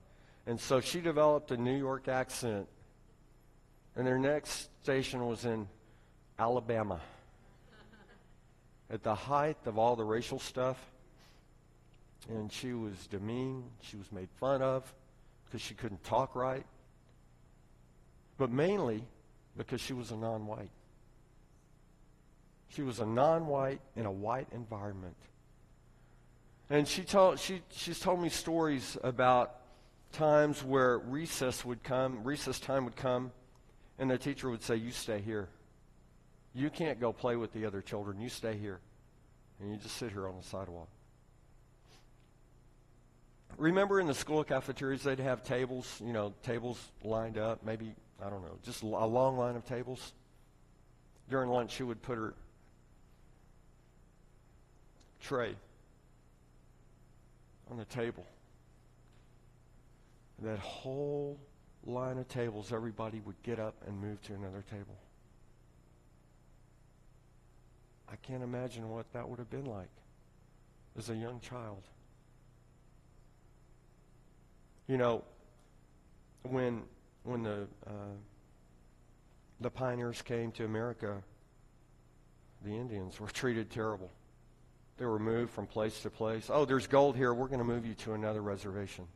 And 0.47 0.59
so 0.59 0.81
she 0.81 1.01
developed 1.01 1.51
a 1.51 1.59
New 1.59 1.77
York 1.77 2.09
accent. 2.09 2.69
And 3.97 4.07
their 4.07 4.19
next 4.19 4.71
station 4.83 5.27
was 5.27 5.45
in 5.45 5.69
Alabama. 6.39 7.01
At 8.91 9.03
the 9.03 9.15
height 9.15 9.57
of 9.67 9.79
all 9.79 9.97
the 9.97 10.05
racial 10.05 10.39
stuff. 10.39 10.79
And 12.29 12.53
she 12.53 12.73
was 12.73 13.07
demeaned. 13.07 13.65
She 13.83 13.97
was 13.97 14.11
made 14.13 14.29
fun 14.41 14.63
of 14.63 14.93
because 15.45 15.61
she 15.61 15.75
couldn't 15.75 16.03
talk 16.05 16.35
right. 16.35 16.65
But 18.39 18.51
mainly 18.51 19.05
because 19.57 19.81
she 19.81 19.93
was 19.93 20.11
a 20.11 20.17
non 20.17 20.47
white. 20.47 20.71
She 22.69 22.83
was 22.83 23.01
a 23.01 23.07
non-white 23.07 23.81
in 23.95 24.07
a 24.07 24.13
white 24.13 24.49
environment. 24.53 25.17
And 26.69 26.87
she 26.87 27.03
told, 27.05 27.39
she, 27.39 27.63
she's 27.71 28.01
told 28.01 28.21
me 28.21 28.29
stories 28.29 28.99
about 29.03 29.55
times 30.13 30.63
where 30.63 30.99
recess 30.99 31.65
would 31.65 31.83
come, 31.83 32.25
recess 32.25 32.59
time 32.59 32.85
would 32.85 32.97
come, 32.97 33.31
and 33.99 34.11
the 34.11 34.19
teacher 34.19 34.51
would 34.51 34.63
say, 34.63 34.77
You 34.77 34.91
stay 34.91 35.21
here. 35.21 35.49
You 36.57 36.71
can't 36.71 36.99
go 36.99 37.13
play 37.13 37.37
with 37.37 37.53
the 37.53 37.67
other 37.67 37.83
children. 37.83 38.19
You 38.19 38.31
stay 38.31 38.57
here. 38.57 38.81
And 39.61 39.71
you 39.71 39.77
just 39.77 39.97
sit 39.99 40.11
here 40.11 40.27
on 40.27 40.37
the 40.39 40.43
sidewalk. 40.43 40.89
Remember 43.59 44.01
in 44.01 44.07
the 44.07 44.15
school 44.15 44.43
cafeterias, 44.43 45.03
they'd 45.03 45.19
have 45.19 45.45
tables, 45.45 46.01
you 46.05 46.15
know, 46.15 46.33
tables 46.43 46.79
lined 47.05 47.37
up, 47.39 47.63
maybe, 47.63 47.95
I 48.25 48.31
don't 48.31 48.43
know, 48.43 48.59
just 48.65 48.83
a 48.83 48.87
long 48.87 49.37
line 49.37 49.57
of 49.57 49.67
tables. 49.67 50.13
During 51.29 51.51
lunch, 51.51 51.73
she 51.73 51.83
would 51.83 52.01
put 52.03 52.17
her 52.17 52.35
tray 55.21 55.55
on 57.71 57.77
the 57.77 57.85
table. 57.87 58.27
And 60.39 60.49
That 60.49 60.59
whole 60.59 61.39
line 61.85 62.19
of 62.19 62.29
tables, 62.29 62.73
everybody 62.73 63.21
would 63.27 63.43
get 63.43 63.59
up 63.59 63.75
and 63.87 64.01
move 64.01 64.23
to 64.23 64.35
another 64.35 64.65
table. 64.71 64.97
I 68.11 68.17
can't 68.17 68.43
imagine 68.43 68.89
what 68.89 69.13
that 69.13 69.29
would 69.29 69.39
have 69.39 69.51
been 69.51 69.67
like 69.67 69.89
as 70.97 71.11
a 71.11 71.15
young 71.15 71.41
child. 71.41 71.83
You 74.87 74.97
know, 74.97 75.25
when 76.45 76.83
when 77.25 77.43
the 77.43 77.67
uh, 77.87 78.15
the 79.61 79.71
pioneers 79.71 80.23
came 80.23 80.53
to 80.53 80.65
America, 80.65 81.23
the 82.65 82.71
Indians 82.71 83.19
were 83.19 83.29
treated 83.29 83.71
terrible. 83.71 84.11
They 84.99 85.05
were 85.05 85.19
moved 85.19 85.53
from 85.53 85.67
place 85.67 86.01
to 86.03 86.11
place. 86.11 86.49
Oh, 86.51 86.65
there's 86.65 86.87
gold 86.87 87.17
here. 87.17 87.35
We're 87.35 87.49
going 87.49 87.59
to 87.59 87.65
move 87.65 87.85
you 87.85 87.95
to 87.95 88.15
another 88.15 88.41
reservation. 88.41 89.07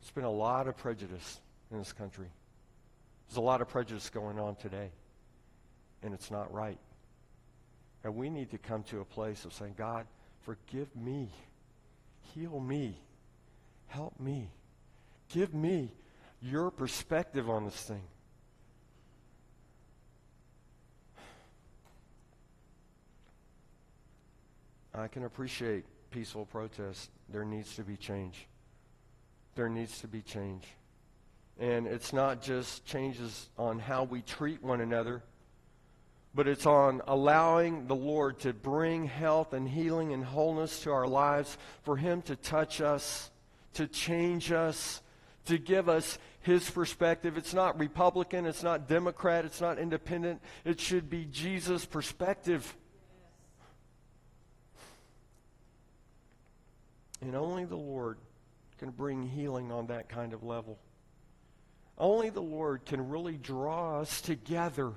There's 0.00 0.12
been 0.12 0.24
a 0.24 0.30
lot 0.30 0.68
of 0.68 0.76
prejudice 0.76 1.40
in 1.72 1.78
this 1.78 1.92
country. 1.92 2.28
There's 3.28 3.38
a 3.38 3.40
lot 3.40 3.60
of 3.60 3.68
prejudice 3.68 4.08
going 4.08 4.38
on 4.38 4.54
today, 4.56 4.90
and 6.02 6.14
it's 6.14 6.30
not 6.30 6.52
right. 6.52 6.78
And 8.06 8.14
we 8.14 8.30
need 8.30 8.52
to 8.52 8.58
come 8.58 8.84
to 8.84 9.00
a 9.00 9.04
place 9.04 9.44
of 9.44 9.52
saying, 9.52 9.74
God, 9.76 10.06
forgive 10.42 10.94
me, 10.94 11.28
heal 12.36 12.60
me, 12.60 12.96
help 13.88 14.20
me, 14.20 14.48
give 15.28 15.52
me 15.52 15.90
your 16.40 16.70
perspective 16.70 17.50
on 17.50 17.64
this 17.64 17.74
thing. 17.74 18.04
I 24.94 25.08
can 25.08 25.24
appreciate 25.24 25.84
peaceful 26.12 26.46
protest. 26.46 27.10
There 27.28 27.44
needs 27.44 27.74
to 27.74 27.82
be 27.82 27.96
change. 27.96 28.46
There 29.56 29.68
needs 29.68 30.00
to 30.02 30.06
be 30.06 30.22
change. 30.22 30.62
And 31.58 31.88
it's 31.88 32.12
not 32.12 32.40
just 32.40 32.86
changes 32.86 33.48
on 33.58 33.80
how 33.80 34.04
we 34.04 34.22
treat 34.22 34.62
one 34.62 34.80
another, 34.80 35.24
but 36.36 36.46
it's 36.46 36.66
on 36.66 37.00
allowing 37.08 37.86
the 37.86 37.96
Lord 37.96 38.38
to 38.40 38.52
bring 38.52 39.06
health 39.06 39.54
and 39.54 39.66
healing 39.66 40.12
and 40.12 40.22
wholeness 40.22 40.80
to 40.80 40.92
our 40.92 41.08
lives, 41.08 41.56
for 41.82 41.96
Him 41.96 42.20
to 42.22 42.36
touch 42.36 42.82
us, 42.82 43.30
to 43.72 43.86
change 43.86 44.52
us, 44.52 45.00
to 45.46 45.56
give 45.56 45.88
us 45.88 46.18
His 46.42 46.68
perspective. 46.68 47.38
It's 47.38 47.54
not 47.54 47.78
Republican, 47.78 48.44
it's 48.44 48.62
not 48.62 48.86
Democrat, 48.86 49.46
it's 49.46 49.62
not 49.62 49.78
independent. 49.78 50.42
It 50.66 50.78
should 50.78 51.08
be 51.08 51.24
Jesus' 51.24 51.86
perspective. 51.86 52.76
And 57.22 57.34
only 57.34 57.64
the 57.64 57.76
Lord 57.76 58.18
can 58.76 58.90
bring 58.90 59.22
healing 59.22 59.72
on 59.72 59.86
that 59.86 60.10
kind 60.10 60.34
of 60.34 60.44
level. 60.44 60.78
Only 61.96 62.28
the 62.28 62.42
Lord 62.42 62.84
can 62.84 63.08
really 63.08 63.38
draw 63.38 64.00
us 64.00 64.20
together 64.20 64.92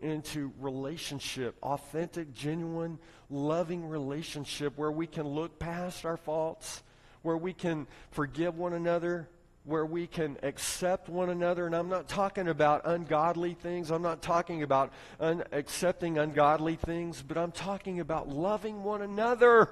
into 0.00 0.52
relationship, 0.58 1.56
authentic, 1.62 2.34
genuine, 2.34 2.98
loving 3.28 3.88
relationship 3.88 4.76
where 4.76 4.92
we 4.92 5.06
can 5.06 5.26
look 5.26 5.58
past 5.58 6.04
our 6.04 6.16
faults, 6.16 6.82
where 7.22 7.36
we 7.36 7.52
can 7.52 7.86
forgive 8.10 8.56
one 8.56 8.72
another, 8.72 9.28
where 9.64 9.86
we 9.86 10.06
can 10.06 10.36
accept 10.42 11.08
one 11.08 11.30
another. 11.30 11.66
And 11.66 11.74
I'm 11.74 11.88
not 11.88 12.08
talking 12.08 12.48
about 12.48 12.82
ungodly 12.84 13.54
things, 13.54 13.90
I'm 13.90 14.02
not 14.02 14.22
talking 14.22 14.62
about 14.62 14.92
un- 15.18 15.44
accepting 15.52 16.18
ungodly 16.18 16.76
things, 16.76 17.22
but 17.22 17.36
I'm 17.36 17.52
talking 17.52 18.00
about 18.00 18.28
loving 18.28 18.82
one 18.82 19.02
another 19.02 19.70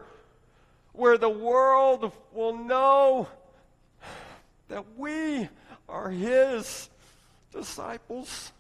where 0.93 1.17
the 1.17 1.29
world 1.29 2.13
will 2.33 2.57
know 2.57 3.29
that 4.69 4.85
we 4.97 5.49
are 5.89 6.11
His 6.11 6.91
disciples. 7.53 8.53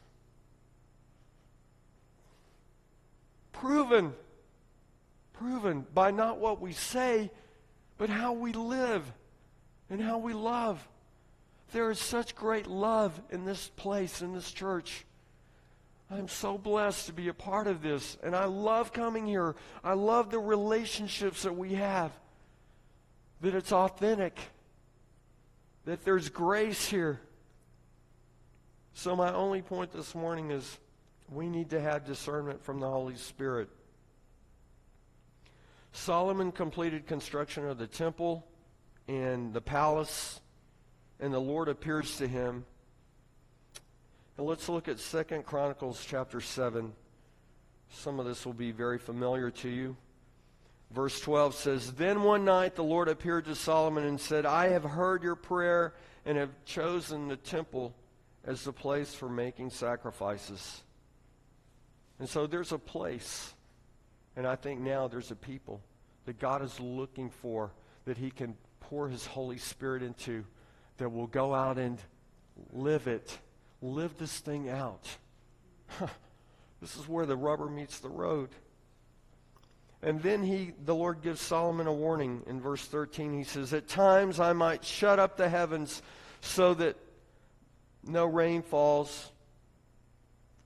Proven, 3.60 4.14
proven 5.32 5.86
by 5.92 6.10
not 6.10 6.38
what 6.38 6.60
we 6.60 6.72
say, 6.72 7.30
but 7.96 8.08
how 8.08 8.32
we 8.32 8.52
live 8.52 9.04
and 9.90 10.00
how 10.00 10.18
we 10.18 10.32
love. 10.32 10.86
There 11.72 11.90
is 11.90 11.98
such 11.98 12.34
great 12.34 12.66
love 12.66 13.20
in 13.30 13.44
this 13.44 13.68
place, 13.76 14.22
in 14.22 14.32
this 14.32 14.52
church. 14.52 15.04
I'm 16.10 16.28
so 16.28 16.56
blessed 16.56 17.06
to 17.06 17.12
be 17.12 17.28
a 17.28 17.34
part 17.34 17.66
of 17.66 17.82
this, 17.82 18.16
and 18.22 18.34
I 18.34 18.46
love 18.46 18.92
coming 18.92 19.26
here. 19.26 19.56
I 19.84 19.92
love 19.92 20.30
the 20.30 20.38
relationships 20.38 21.42
that 21.42 21.56
we 21.56 21.74
have 21.74 22.12
that 23.40 23.54
it's 23.54 23.72
authentic, 23.72 24.38
that 25.84 26.04
there's 26.04 26.28
grace 26.28 26.88
here. 26.88 27.20
So, 28.94 29.14
my 29.14 29.32
only 29.32 29.62
point 29.62 29.92
this 29.92 30.14
morning 30.14 30.50
is 30.50 30.78
we 31.30 31.48
need 31.48 31.70
to 31.70 31.80
have 31.80 32.04
discernment 32.04 32.62
from 32.62 32.80
the 32.80 32.88
Holy 32.88 33.16
Spirit. 33.16 33.68
Solomon 35.92 36.52
completed 36.52 37.06
construction 37.06 37.66
of 37.66 37.78
the 37.78 37.86
temple 37.86 38.46
and 39.08 39.52
the 39.52 39.60
palace, 39.60 40.40
and 41.18 41.32
the 41.32 41.38
Lord 41.38 41.68
appears 41.68 42.16
to 42.18 42.26
him. 42.26 42.64
And 44.36 44.46
let's 44.46 44.68
look 44.68 44.86
at 44.86 45.00
Second 45.00 45.44
Chronicles 45.44 46.04
chapter 46.06 46.40
7. 46.40 46.92
Some 47.90 48.20
of 48.20 48.26
this 48.26 48.46
will 48.46 48.52
be 48.52 48.70
very 48.70 48.98
familiar 48.98 49.50
to 49.50 49.68
you. 49.68 49.96
Verse 50.90 51.20
12 51.20 51.54
says, 51.54 51.92
Then 51.92 52.22
one 52.22 52.44
night 52.44 52.74
the 52.74 52.84
Lord 52.84 53.08
appeared 53.08 53.44
to 53.46 53.54
Solomon 53.54 54.04
and 54.04 54.20
said, 54.20 54.46
I 54.46 54.68
have 54.68 54.84
heard 54.84 55.22
your 55.22 55.34
prayer 55.34 55.94
and 56.24 56.38
have 56.38 56.50
chosen 56.64 57.28
the 57.28 57.36
temple 57.36 57.94
as 58.44 58.64
the 58.64 58.72
place 58.72 59.14
for 59.14 59.28
making 59.28 59.70
sacrifices. 59.70 60.82
And 62.18 62.28
so 62.28 62.46
there's 62.46 62.72
a 62.72 62.78
place, 62.78 63.54
and 64.36 64.46
I 64.46 64.56
think 64.56 64.80
now 64.80 65.08
there's 65.08 65.30
a 65.30 65.36
people 65.36 65.80
that 66.26 66.38
God 66.38 66.62
is 66.62 66.78
looking 66.80 67.30
for 67.30 67.72
that 68.04 68.18
He 68.18 68.30
can 68.30 68.56
pour 68.80 69.08
His 69.08 69.24
Holy 69.26 69.58
Spirit 69.58 70.02
into 70.02 70.44
that 70.98 71.10
will 71.10 71.26
go 71.26 71.54
out 71.54 71.78
and 71.78 71.98
live 72.72 73.06
it, 73.06 73.38
live 73.80 74.16
this 74.18 74.38
thing 74.38 74.68
out. 74.68 75.08
this 76.80 76.96
is 76.96 77.08
where 77.08 77.26
the 77.26 77.36
rubber 77.36 77.68
meets 77.68 78.00
the 78.00 78.08
road. 78.08 78.50
And 80.02 80.22
then 80.22 80.44
he, 80.44 80.72
the 80.84 80.94
Lord 80.94 81.22
gives 81.22 81.40
Solomon 81.40 81.86
a 81.86 81.92
warning 81.92 82.42
in 82.46 82.60
verse 82.60 82.84
13. 82.84 83.36
He 83.36 83.44
says, 83.44 83.72
At 83.72 83.88
times 83.88 84.38
I 84.38 84.52
might 84.52 84.84
shut 84.84 85.18
up 85.18 85.36
the 85.36 85.48
heavens 85.48 86.02
so 86.40 86.74
that 86.74 86.96
no 88.04 88.24
rain 88.26 88.62
falls, 88.62 89.32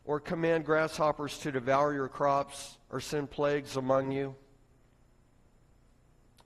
or 0.04 0.18
command 0.18 0.64
grasshoppers 0.64 1.38
to 1.38 1.52
devour 1.52 1.94
your 1.94 2.08
crops, 2.08 2.78
or 2.90 3.00
send 3.00 3.30
plagues 3.30 3.76
among 3.76 4.10
you. 4.10 4.34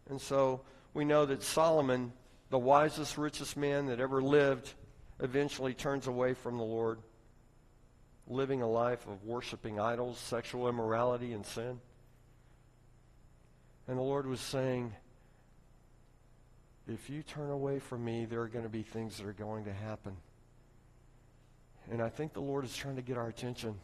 And 0.09 0.21
so 0.21 0.61
we 0.95 1.05
know 1.05 1.27
that 1.27 1.43
Solomon, 1.43 2.13
the 2.51 2.59
wisest, 2.59 3.19
richest 3.19 3.57
man 3.57 3.87
that 3.87 3.99
ever 3.99 4.23
lived, 4.23 4.75
eventually 5.21 5.75
turns 5.75 6.07
away 6.07 6.35
from 6.35 6.59
the 6.59 6.65
Lord, 6.65 6.99
living 8.29 8.63
a 8.63 8.69
life 8.69 9.07
of 9.09 9.25
worshiping 9.25 9.81
idols, 9.81 10.19
sexual 10.19 10.69
immorality, 10.69 11.33
and 11.33 11.45
sin. 11.45 11.81
And 13.89 13.99
the 13.99 14.03
Lord 14.03 14.27
was 14.27 14.41
saying, 14.41 14.93
if 16.89 17.11
you 17.11 17.23
turn 17.23 17.51
away 17.51 17.79
from 17.79 18.05
me, 18.05 18.27
there 18.27 18.43
are 18.43 18.49
going 18.49 18.65
to 18.65 18.71
be 18.71 18.83
things 18.83 19.17
that 19.17 19.27
are 19.27 19.33
going 19.33 19.65
to 19.65 19.73
happen. 19.73 20.17
And 21.91 22.03
I 22.03 22.09
think 22.09 22.33
the 22.33 22.41
Lord 22.41 22.65
is 22.65 22.77
trying 22.77 22.97
to 22.97 23.03
get 23.03 23.17
our 23.17 23.29
attention. 23.29 23.77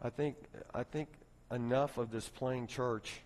I 0.00 0.10
think, 0.10 0.36
I 0.74 0.82
think 0.82 1.08
enough 1.50 1.98
of 1.98 2.10
this 2.10 2.28
playing 2.28 2.66
church, 2.66 3.20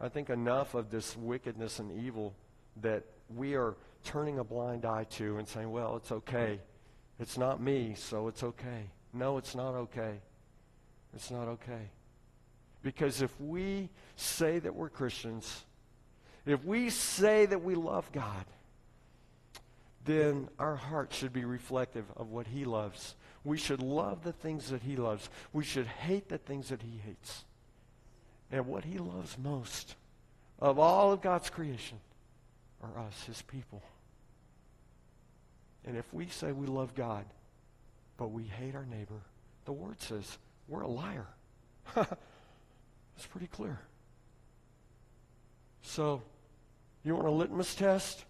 I 0.00 0.08
think 0.08 0.30
enough 0.30 0.74
of 0.74 0.90
this 0.90 1.16
wickedness 1.16 1.78
and 1.78 2.04
evil 2.04 2.34
that 2.82 3.04
we 3.34 3.54
are 3.54 3.74
turning 4.04 4.38
a 4.38 4.44
blind 4.44 4.84
eye 4.84 5.04
to 5.10 5.38
and 5.38 5.48
saying, 5.48 5.70
well, 5.70 5.96
it's 5.96 6.12
okay. 6.12 6.60
It's 7.18 7.38
not 7.38 7.60
me, 7.60 7.94
so 7.96 8.28
it's 8.28 8.42
okay. 8.42 8.90
No, 9.12 9.38
it's 9.38 9.54
not 9.54 9.74
okay. 9.74 10.20
It's 11.14 11.30
not 11.30 11.48
okay. 11.48 11.90
Because 12.82 13.22
if 13.22 13.38
we 13.40 13.88
say 14.16 14.58
that 14.58 14.74
we're 14.74 14.90
Christians, 14.90 15.64
if 16.44 16.64
we 16.64 16.90
say 16.90 17.46
that 17.46 17.62
we 17.62 17.74
love 17.74 18.10
God, 18.12 18.44
then 20.06 20.48
our 20.58 20.76
heart 20.76 21.12
should 21.12 21.32
be 21.32 21.44
reflective 21.44 22.04
of 22.16 22.30
what 22.30 22.46
He 22.46 22.64
loves. 22.64 23.14
We 23.44 23.58
should 23.58 23.82
love 23.82 24.22
the 24.22 24.32
things 24.32 24.70
that 24.70 24.82
He 24.82 24.96
loves. 24.96 25.28
We 25.52 25.64
should 25.64 25.86
hate 25.86 26.28
the 26.28 26.38
things 26.38 26.68
that 26.70 26.82
He 26.82 27.00
hates. 27.04 27.44
And 28.50 28.66
what 28.66 28.84
He 28.84 28.98
loves 28.98 29.36
most 29.38 29.94
of 30.58 30.78
all 30.78 31.12
of 31.12 31.20
God's 31.20 31.50
creation 31.50 31.98
are 32.82 33.00
us, 33.06 33.24
His 33.26 33.42
people. 33.42 33.82
And 35.84 35.96
if 35.96 36.12
we 36.12 36.28
say 36.28 36.52
we 36.52 36.66
love 36.66 36.94
God, 36.94 37.24
but 38.16 38.30
we 38.30 38.44
hate 38.44 38.74
our 38.74 38.86
neighbor, 38.86 39.20
the 39.66 39.72
Word 39.72 40.00
says 40.00 40.38
we're 40.68 40.82
a 40.82 40.88
liar. 40.88 41.26
It's 43.16 43.26
pretty 43.26 43.46
clear. 43.46 43.80
So, 45.82 46.22
you 47.04 47.14
want 47.14 47.28
a 47.28 47.30
litmus 47.30 47.74
test 47.74 48.24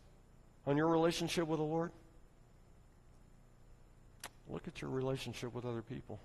on 0.66 0.76
your 0.76 0.88
relationship 0.88 1.46
with 1.46 1.58
the 1.58 1.64
Lord? 1.64 1.92
Look 4.48 4.68
at 4.68 4.80
your 4.80 4.90
relationship 4.90 5.54
with 5.54 5.64
other 5.64 5.82
people. 5.82 6.20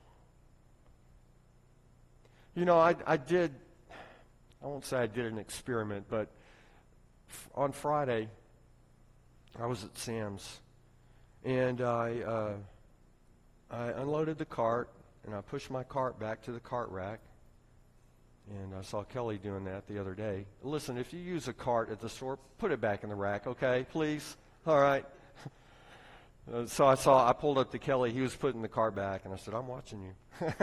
You 2.55 2.65
know, 2.65 2.77
I, 2.77 2.95
I 3.07 3.17
did, 3.17 3.51
I 4.61 4.67
won't 4.67 4.85
say 4.85 4.97
I 4.97 5.07
did 5.07 5.25
an 5.25 5.37
experiment, 5.37 6.05
but 6.09 6.29
f- 7.29 7.49
on 7.55 7.71
Friday, 7.71 8.27
I 9.59 9.65
was 9.65 9.83
at 9.83 9.97
Sam's, 9.97 10.59
and 11.43 11.81
I, 11.81 12.19
uh, 12.19 12.53
I 13.71 13.85
unloaded 14.01 14.37
the 14.37 14.45
cart, 14.45 14.89
and 15.25 15.33
I 15.33 15.41
pushed 15.41 15.71
my 15.71 15.83
cart 15.83 16.19
back 16.19 16.41
to 16.43 16.51
the 16.51 16.59
cart 16.59 16.89
rack, 16.89 17.19
and 18.49 18.73
I 18.75 18.81
saw 18.81 19.03
Kelly 19.03 19.37
doing 19.37 19.65
that 19.65 19.87
the 19.87 19.99
other 19.99 20.13
day. 20.13 20.45
Listen, 20.63 20.97
if 20.97 21.13
you 21.13 21.19
use 21.19 21.47
a 21.47 21.53
cart 21.53 21.89
at 21.89 21.99
the 21.99 22.09
store, 22.09 22.39
put 22.57 22.71
it 22.71 22.81
back 22.81 23.03
in 23.03 23.09
the 23.09 23.15
rack, 23.15 23.47
okay? 23.47 23.85
Please? 23.91 24.37
All 24.65 24.79
right. 24.79 25.05
Uh, 26.51 26.65
so 26.65 26.87
I 26.87 26.95
saw, 26.95 27.29
I 27.29 27.33
pulled 27.33 27.59
up 27.59 27.71
to 27.71 27.77
Kelly. 27.77 28.11
He 28.11 28.19
was 28.19 28.35
putting 28.35 28.63
the 28.63 28.67
cart 28.67 28.95
back, 28.95 29.25
and 29.25 29.33
I 29.33 29.37
said, 29.37 29.53
I'm 29.53 29.67
watching 29.67 30.01
you. 30.01 30.47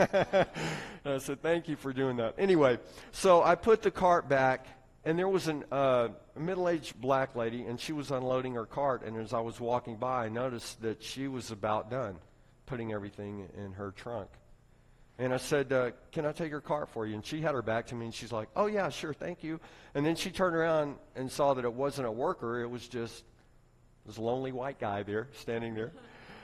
I 1.05 1.17
said, 1.19 1.41
Thank 1.41 1.69
you 1.69 1.77
for 1.77 1.93
doing 1.93 2.17
that. 2.17 2.35
Anyway, 2.37 2.79
so 3.13 3.41
I 3.41 3.55
put 3.55 3.81
the 3.81 3.89
cart 3.89 4.27
back, 4.27 4.67
and 5.05 5.17
there 5.17 5.29
was 5.29 5.47
uh, 5.47 6.09
a 6.35 6.39
middle 6.39 6.67
aged 6.67 6.99
black 6.99 7.33
lady, 7.33 7.63
and 7.63 7.79
she 7.79 7.93
was 7.93 8.11
unloading 8.11 8.55
her 8.55 8.65
cart. 8.65 9.03
And 9.03 9.15
as 9.17 9.33
I 9.33 9.39
was 9.39 9.61
walking 9.61 9.95
by, 9.95 10.25
I 10.25 10.29
noticed 10.29 10.81
that 10.81 11.01
she 11.01 11.29
was 11.29 11.49
about 11.49 11.89
done 11.89 12.17
putting 12.65 12.93
everything 12.93 13.49
in 13.57 13.71
her 13.71 13.91
trunk. 13.91 14.29
And 15.19 15.33
I 15.33 15.37
said, 15.37 15.73
uh, 15.73 15.91
Can 16.13 16.25
I 16.25 16.31
take 16.31 16.49
your 16.49 16.61
cart 16.61 16.89
for 16.89 17.05
you? 17.05 17.13
And 17.13 17.25
she 17.25 17.41
had 17.41 17.53
her 17.53 17.61
back 17.61 17.87
to 17.87 17.95
me 17.95 18.05
and 18.05 18.15
she's 18.15 18.31
like, 18.31 18.47
Oh, 18.55 18.67
yeah, 18.67 18.87
sure, 18.87 19.13
thank 19.13 19.43
you. 19.43 19.59
And 19.93 20.05
then 20.05 20.15
she 20.15 20.31
turned 20.31 20.55
around 20.55 20.95
and 21.15 21.29
saw 21.29 21.53
that 21.53 21.65
it 21.65 21.73
wasn't 21.73 22.07
a 22.07 22.11
worker, 22.11 22.61
it 22.61 22.69
was 22.69 22.87
just 22.87 23.25
this 24.05 24.17
lonely 24.17 24.53
white 24.53 24.79
guy 24.79 25.03
there, 25.03 25.27
standing 25.33 25.75
there. 25.75 25.91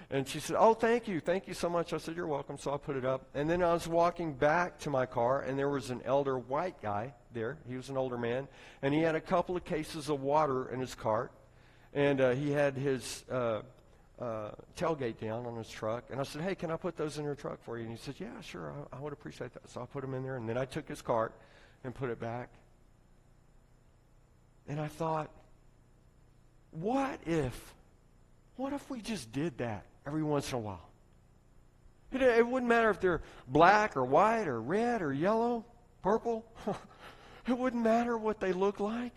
And 0.09 0.27
she 0.27 0.41
said, 0.41 0.57
Oh, 0.59 0.73
thank 0.73 1.07
you, 1.07 1.21
thank 1.21 1.47
you 1.47 1.53
so 1.53 1.69
much. 1.69 1.93
I 1.93 1.97
said, 1.97 2.17
You're 2.17 2.27
welcome. 2.27 2.57
So 2.57 2.73
I 2.73 2.77
put 2.77 2.97
it 2.97 3.05
up. 3.05 3.25
And 3.33 3.49
then 3.49 3.63
I 3.63 3.71
was 3.71 3.87
walking 3.87 4.33
back 4.33 4.77
to 4.79 4.89
my 4.89 5.05
car 5.05 5.41
and 5.41 5.57
there 5.57 5.69
was 5.69 5.89
an 5.89 6.01
elder 6.03 6.37
white 6.37 6.81
guy 6.81 7.13
there. 7.33 7.57
He 7.69 7.77
was 7.77 7.89
an 7.89 7.95
older 7.95 8.17
man. 8.17 8.49
And 8.81 8.93
he 8.93 8.99
had 8.99 9.15
a 9.15 9.21
couple 9.21 9.55
of 9.55 9.63
cases 9.63 10.09
of 10.09 10.19
water 10.19 10.69
in 10.69 10.81
his 10.81 10.95
cart. 10.95 11.31
And 11.93 12.19
uh, 12.19 12.31
he 12.31 12.51
had 12.51 12.75
his. 12.75 13.23
Uh, 13.31 13.61
uh, 14.19 14.51
tailgate 14.77 15.19
down 15.19 15.45
on 15.45 15.55
his 15.57 15.69
truck. 15.69 16.05
And 16.09 16.19
I 16.19 16.23
said, 16.23 16.41
hey, 16.41 16.55
can 16.55 16.71
I 16.71 16.77
put 16.77 16.95
those 16.95 17.17
in 17.17 17.25
your 17.25 17.35
truck 17.35 17.63
for 17.63 17.77
you? 17.77 17.83
And 17.83 17.91
he 17.91 17.97
said, 17.97 18.15
yeah, 18.17 18.39
sure, 18.41 18.73
I, 18.91 18.97
I 18.97 18.99
would 18.99 19.13
appreciate 19.13 19.53
that. 19.53 19.69
So 19.69 19.81
I 19.81 19.85
put 19.85 20.01
them 20.01 20.13
in 20.13 20.23
there, 20.23 20.37
and 20.37 20.47
then 20.47 20.57
I 20.57 20.65
took 20.65 20.87
his 20.87 21.01
cart 21.01 21.33
and 21.83 21.93
put 21.93 22.09
it 22.09 22.19
back. 22.19 22.49
And 24.67 24.79
I 24.79 24.87
thought, 24.87 25.29
what 26.71 27.19
if, 27.25 27.73
what 28.55 28.73
if 28.73 28.89
we 28.89 29.01
just 29.01 29.31
did 29.31 29.57
that 29.59 29.85
every 30.07 30.23
once 30.23 30.51
in 30.51 30.57
a 30.57 30.61
while? 30.61 30.89
It, 32.11 32.21
it 32.21 32.47
wouldn't 32.47 32.69
matter 32.69 32.89
if 32.89 32.99
they're 32.99 33.21
black 33.47 33.97
or 33.97 34.03
white 34.03 34.47
or 34.47 34.61
red 34.61 35.01
or 35.01 35.13
yellow, 35.13 35.65
purple. 36.01 36.45
it 37.47 37.57
wouldn't 37.57 37.83
matter 37.83 38.17
what 38.17 38.39
they 38.39 38.53
look 38.53 38.79
like. 38.79 39.15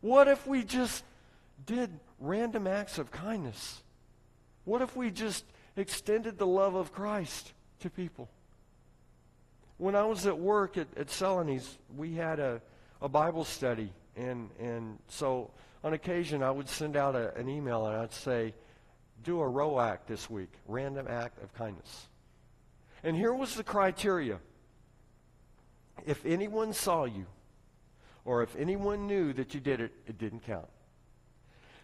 What 0.00 0.28
if 0.28 0.46
we 0.46 0.62
just 0.62 1.04
did 1.64 1.98
random 2.20 2.66
acts 2.66 2.98
of 2.98 3.10
kindness? 3.10 3.82
What 4.64 4.82
if 4.82 4.96
we 4.96 5.10
just 5.10 5.44
extended 5.76 6.38
the 6.38 6.46
love 6.46 6.74
of 6.74 6.92
Christ 6.92 7.52
to 7.80 7.90
people? 7.90 8.28
When 9.78 9.94
I 9.94 10.04
was 10.04 10.26
at 10.26 10.38
work 10.38 10.76
at, 10.76 10.88
at 10.96 11.10
we 11.96 12.14
had 12.14 12.40
a, 12.40 12.60
a 13.00 13.08
Bible 13.08 13.44
study. 13.44 13.92
And, 14.16 14.50
and 14.58 14.98
so 15.08 15.50
on 15.84 15.92
occasion, 15.92 16.42
I 16.42 16.50
would 16.50 16.68
send 16.68 16.96
out 16.96 17.14
a, 17.14 17.34
an 17.36 17.48
email 17.48 17.86
and 17.86 17.96
I'd 17.96 18.12
say, 18.12 18.54
do 19.22 19.40
a 19.40 19.48
row 19.48 19.78
act 19.78 20.08
this 20.08 20.30
week, 20.30 20.52
random 20.66 21.06
act 21.08 21.42
of 21.42 21.52
kindness. 21.54 22.08
And 23.02 23.16
here 23.16 23.34
was 23.34 23.54
the 23.54 23.64
criteria. 23.64 24.38
If 26.04 26.24
anyone 26.24 26.72
saw 26.72 27.04
you, 27.04 27.26
or 28.24 28.42
if 28.42 28.56
anyone 28.56 29.06
knew 29.06 29.32
that 29.34 29.54
you 29.54 29.60
did 29.60 29.80
it, 29.80 29.92
it 30.06 30.18
didn't 30.18 30.44
count. 30.44 30.68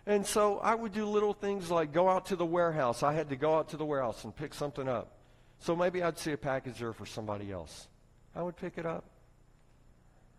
And 0.07 0.27
so 0.27 0.59
I 0.59 0.75
would 0.75 0.93
do 0.93 1.07
little 1.07 1.33
things 1.33 1.71
like 1.71 1.93
go 1.93 2.09
out 2.09 2.27
to 2.27 2.37
the 2.37 2.47
warehouse. 2.47 3.03
I 3.03 3.13
had 3.13 3.29
to 3.29 3.37
go 3.37 3.57
out 3.57 3.69
to 3.71 3.77
the 3.77 3.85
warehouse 3.85 4.25
and 4.25 4.35
pick 4.35 4.53
something 4.53 4.89
up. 4.89 5.17
So 5.61 5.77
maybe 5.77 6.03
I'd 6.03 6.19
see 6.19 6.33
a 6.33 6.37
package 6.37 6.79
there 6.79 6.93
for 6.93 7.07
somebody 7.07 7.53
else. 7.53 7.87
I 8.35 8.43
would 8.43 8.57
pick 8.57 8.79
it 8.79 8.87
up. 8.87 9.05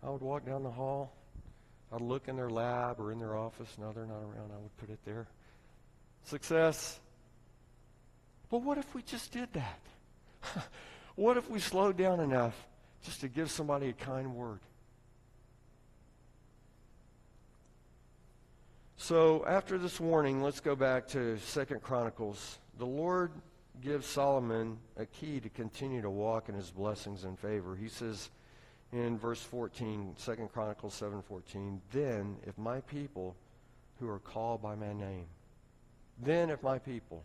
I 0.02 0.10
would 0.10 0.20
walk 0.20 0.44
down 0.44 0.62
the 0.62 0.70
hall. 0.70 1.14
I'd 1.90 2.02
look 2.02 2.28
in 2.28 2.36
their 2.36 2.50
lab 2.50 3.00
or 3.00 3.10
in 3.10 3.18
their 3.18 3.36
office. 3.36 3.68
No, 3.80 3.92
they're 3.92 4.04
not 4.04 4.20
around. 4.20 4.50
I 4.52 4.60
would 4.60 4.76
put 4.76 4.90
it 4.90 4.98
there. 5.06 5.26
Success. 6.24 7.00
But 8.50 8.62
what 8.62 8.76
if 8.76 8.94
we 8.94 9.02
just 9.02 9.32
did 9.32 9.48
that? 9.54 9.80
what 11.14 11.38
if 11.38 11.48
we 11.48 11.58
slowed 11.58 11.96
down 11.96 12.20
enough 12.20 12.54
just 13.02 13.20
to 13.22 13.28
give 13.28 13.50
somebody 13.50 13.88
a 13.88 13.92
kind 13.92 14.34
word? 14.34 14.60
So 18.96 19.44
after 19.46 19.76
this 19.76 19.98
warning, 19.98 20.42
let's 20.42 20.60
go 20.60 20.76
back 20.76 21.08
to 21.08 21.38
Second 21.38 21.82
Chronicles. 21.82 22.58
The 22.78 22.86
Lord 22.86 23.32
gives 23.82 24.06
Solomon 24.06 24.78
a 24.96 25.04
key 25.04 25.40
to 25.40 25.48
continue 25.48 26.00
to 26.00 26.10
walk 26.10 26.48
in 26.48 26.54
his 26.54 26.70
blessings 26.70 27.24
and 27.24 27.38
favor. 27.38 27.74
He 27.74 27.88
says 27.88 28.30
in 28.92 29.18
verse 29.18 29.42
14, 29.42 30.14
2 30.16 30.48
Chronicles 30.52 30.94
7:14, 30.94 31.80
then 31.92 32.36
if 32.46 32.56
my 32.56 32.80
people 32.82 33.36
who 33.98 34.08
are 34.08 34.20
called 34.20 34.62
by 34.62 34.74
my 34.74 34.92
name, 34.92 35.26
then 36.22 36.48
if 36.48 36.62
my 36.62 36.78
people 36.78 37.24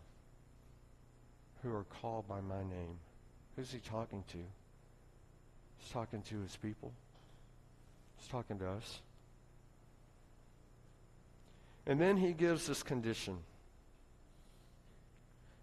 who 1.62 1.72
are 1.74 1.84
called 1.84 2.26
by 2.28 2.40
my 2.40 2.62
name, 2.64 2.98
who's 3.54 3.70
he 3.70 3.78
talking 3.78 4.24
to? 4.28 4.38
He's 5.78 5.90
talking 5.92 6.22
to 6.22 6.40
his 6.40 6.56
people. 6.56 6.92
He's 8.18 8.28
talking 8.28 8.58
to 8.58 8.68
us. 8.68 9.00
And 11.86 12.00
then 12.00 12.16
he 12.16 12.32
gives 12.32 12.66
this 12.66 12.82
condition. 12.82 13.38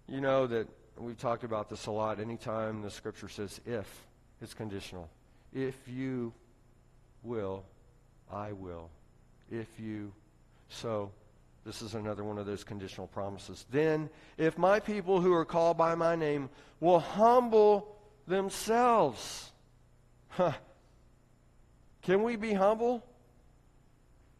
You 0.07 0.21
know 0.21 0.47
that 0.47 0.67
we've 0.97 1.17
talked 1.17 1.43
about 1.43 1.69
this 1.69 1.85
a 1.85 1.91
lot. 1.91 2.19
Anytime 2.19 2.81
the 2.81 2.89
scripture 2.89 3.29
says 3.29 3.59
if, 3.65 3.87
it's 4.41 4.53
conditional. 4.53 5.09
If 5.53 5.75
you 5.87 6.33
will, 7.23 7.63
I 8.31 8.51
will. 8.53 8.89
If 9.51 9.67
you 9.79 10.11
so, 10.69 11.11
this 11.65 11.81
is 11.81 11.95
another 11.95 12.23
one 12.23 12.37
of 12.37 12.45
those 12.45 12.63
conditional 12.63 13.07
promises. 13.07 13.65
Then, 13.71 14.09
if 14.37 14.57
my 14.57 14.79
people 14.79 15.21
who 15.21 15.33
are 15.33 15.45
called 15.45 15.77
by 15.77 15.95
my 15.95 16.15
name 16.15 16.49
will 16.79 16.99
humble 16.99 17.97
themselves. 18.27 19.51
Huh. 20.29 20.53
Can 22.03 22.23
we 22.23 22.35
be 22.35 22.53
humble? 22.53 23.03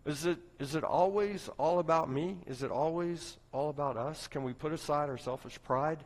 Is 0.08 0.26
it, 0.26 0.38
is 0.58 0.74
it 0.74 0.86
always 0.86 1.50
all 1.60 1.80
about 1.80 2.10
me? 2.10 2.38
Is 2.48 2.64
it 2.64 2.72
always 2.72 3.36
all 3.52 3.70
about 3.70 3.98
us? 3.98 4.28
Can 4.28 4.44
we 4.44 4.54
put 4.54 4.72
aside 4.72 5.10
our 5.10 5.18
selfish 5.18 5.62
pride? 5.62 6.00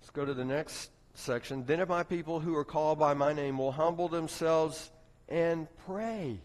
Let's 0.00 0.10
go 0.10 0.24
to 0.24 0.32
the 0.32 0.44
next 0.44 0.90
section. 1.14 1.64
Then 1.66 1.80
if 1.80 1.88
my 1.88 2.04
people 2.04 2.38
who 2.38 2.54
are 2.54 2.64
called 2.64 3.00
by 3.00 3.14
my 3.14 3.32
name 3.32 3.58
will 3.58 3.72
humble 3.72 4.06
themselves 4.06 4.92
and 5.28 5.66
pray. 5.86 6.38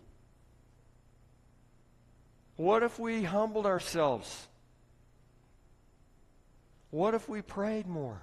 What 2.55 2.81
if 2.81 2.97
we 2.97 3.21
humbled 3.21 3.67
ourselves? 3.67 4.47
What 6.89 7.13
if 7.13 7.29
we 7.29 7.43
prayed 7.43 7.85
more? 7.85 8.19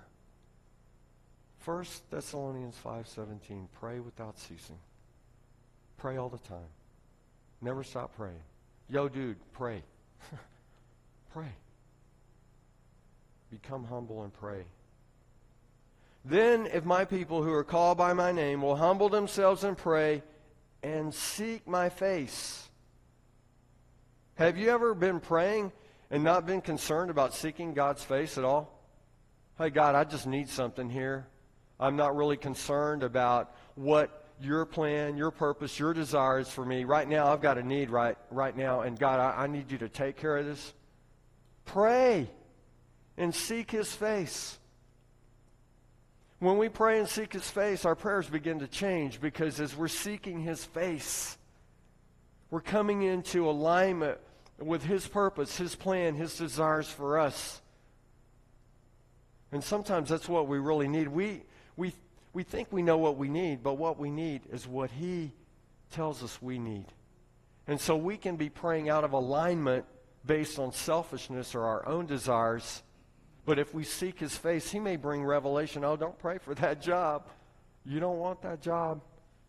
1 1.64 1.84
Thessalonians 2.10 2.76
5:17 2.84 3.68
pray 3.78 4.00
without 4.00 4.36
ceasing. 4.36 4.78
Pray 5.98 6.16
all 6.16 6.28
the 6.28 6.38
time. 6.38 6.70
Never 7.60 7.82
stop 7.82 8.16
praying. 8.16 8.40
Yo 8.88 9.08
dude, 9.08 9.36
pray. 9.52 9.82
pray. 11.32 11.52
Become 13.50 13.84
humble 13.84 14.22
and 14.22 14.32
pray. 14.32 14.64
Then, 16.24 16.66
if 16.66 16.84
my 16.84 17.04
people 17.04 17.42
who 17.42 17.52
are 17.52 17.64
called 17.64 17.98
by 17.98 18.12
my 18.12 18.32
name 18.32 18.62
will 18.62 18.76
humble 18.76 19.08
themselves 19.08 19.64
and 19.64 19.76
pray 19.76 20.22
and 20.82 21.12
seek 21.12 21.66
my 21.66 21.88
face. 21.88 22.68
Have 24.34 24.56
you 24.56 24.70
ever 24.70 24.94
been 24.94 25.20
praying 25.20 25.72
and 26.10 26.22
not 26.22 26.46
been 26.46 26.60
concerned 26.60 27.10
about 27.10 27.34
seeking 27.34 27.74
God's 27.74 28.04
face 28.04 28.38
at 28.38 28.44
all? 28.44 28.78
Hey, 29.58 29.70
God, 29.70 29.94
I 29.94 30.04
just 30.04 30.26
need 30.26 30.48
something 30.48 30.88
here. 30.88 31.26
I'm 31.80 31.96
not 31.96 32.14
really 32.14 32.36
concerned 32.36 33.02
about 33.02 33.54
what 33.74 34.17
your 34.40 34.64
plan, 34.64 35.16
your 35.16 35.30
purpose, 35.30 35.78
your 35.78 35.92
desires 35.92 36.48
for 36.48 36.64
me. 36.64 36.84
Right 36.84 37.08
now, 37.08 37.32
I've 37.32 37.42
got 37.42 37.58
a 37.58 37.62
need 37.62 37.90
right, 37.90 38.16
right 38.30 38.56
now, 38.56 38.82
and 38.82 38.98
God, 38.98 39.20
I, 39.20 39.44
I 39.44 39.46
need 39.46 39.70
you 39.70 39.78
to 39.78 39.88
take 39.88 40.16
care 40.16 40.36
of 40.36 40.46
this. 40.46 40.72
Pray 41.64 42.28
and 43.16 43.34
seek 43.34 43.70
His 43.70 43.92
face. 43.92 44.58
When 46.38 46.56
we 46.56 46.68
pray 46.68 47.00
and 47.00 47.08
seek 47.08 47.32
His 47.32 47.48
face, 47.50 47.84
our 47.84 47.96
prayers 47.96 48.28
begin 48.28 48.60
to 48.60 48.68
change 48.68 49.20
because 49.20 49.60
as 49.60 49.76
we're 49.76 49.88
seeking 49.88 50.40
His 50.40 50.64
face, 50.64 51.36
we're 52.50 52.60
coming 52.60 53.02
into 53.02 53.48
alignment 53.50 54.18
with 54.58 54.84
His 54.84 55.06
purpose, 55.06 55.56
His 55.56 55.74
plan, 55.74 56.14
His 56.14 56.36
desires 56.36 56.88
for 56.88 57.18
us. 57.18 57.60
And 59.50 59.64
sometimes 59.64 60.08
that's 60.10 60.28
what 60.28 60.46
we 60.46 60.58
really 60.58 60.88
need. 60.88 61.08
We, 61.08 61.42
we, 62.32 62.42
think 62.42 62.68
we 62.70 62.82
know 62.82 62.98
what 62.98 63.16
we 63.16 63.28
need, 63.28 63.62
but 63.62 63.74
what 63.74 63.98
we 63.98 64.10
need 64.10 64.42
is 64.50 64.66
what 64.66 64.90
He 64.90 65.32
tells 65.90 66.22
us 66.22 66.40
we 66.40 66.58
need. 66.58 66.86
And 67.66 67.80
so 67.80 67.96
we 67.96 68.16
can 68.16 68.36
be 68.36 68.48
praying 68.48 68.88
out 68.88 69.04
of 69.04 69.12
alignment 69.12 69.84
based 70.24 70.58
on 70.58 70.72
selfishness 70.72 71.54
or 71.54 71.64
our 71.64 71.86
own 71.86 72.06
desires 72.06 72.82
but 73.48 73.58
if 73.58 73.72
we 73.72 73.82
seek 73.82 74.20
his 74.20 74.36
face, 74.36 74.70
he 74.70 74.78
may 74.78 74.96
bring 74.96 75.24
revelation. 75.24 75.82
Oh, 75.82 75.96
don't 75.96 76.18
pray 76.18 76.36
for 76.36 76.54
that 76.56 76.82
job. 76.82 77.28
You 77.82 77.98
don't 77.98 78.18
want 78.18 78.42
that 78.42 78.60
job. 78.60 79.00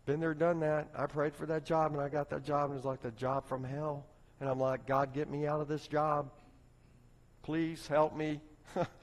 Been 0.06 0.20
there, 0.20 0.32
done 0.32 0.60
that. 0.60 0.88
I 0.96 1.04
prayed 1.04 1.34
for 1.34 1.44
that 1.44 1.66
job 1.66 1.92
and 1.92 2.00
I 2.00 2.08
got 2.08 2.30
that 2.30 2.42
job 2.42 2.70
and 2.70 2.78
it's 2.78 2.86
like 2.86 3.02
the 3.02 3.10
job 3.10 3.46
from 3.46 3.62
hell. 3.62 4.06
And 4.40 4.48
I'm 4.48 4.58
like, 4.58 4.86
God, 4.86 5.12
get 5.12 5.30
me 5.30 5.46
out 5.46 5.60
of 5.60 5.68
this 5.68 5.86
job. 5.86 6.30
Please 7.42 7.86
help 7.88 8.16
me. 8.16 8.40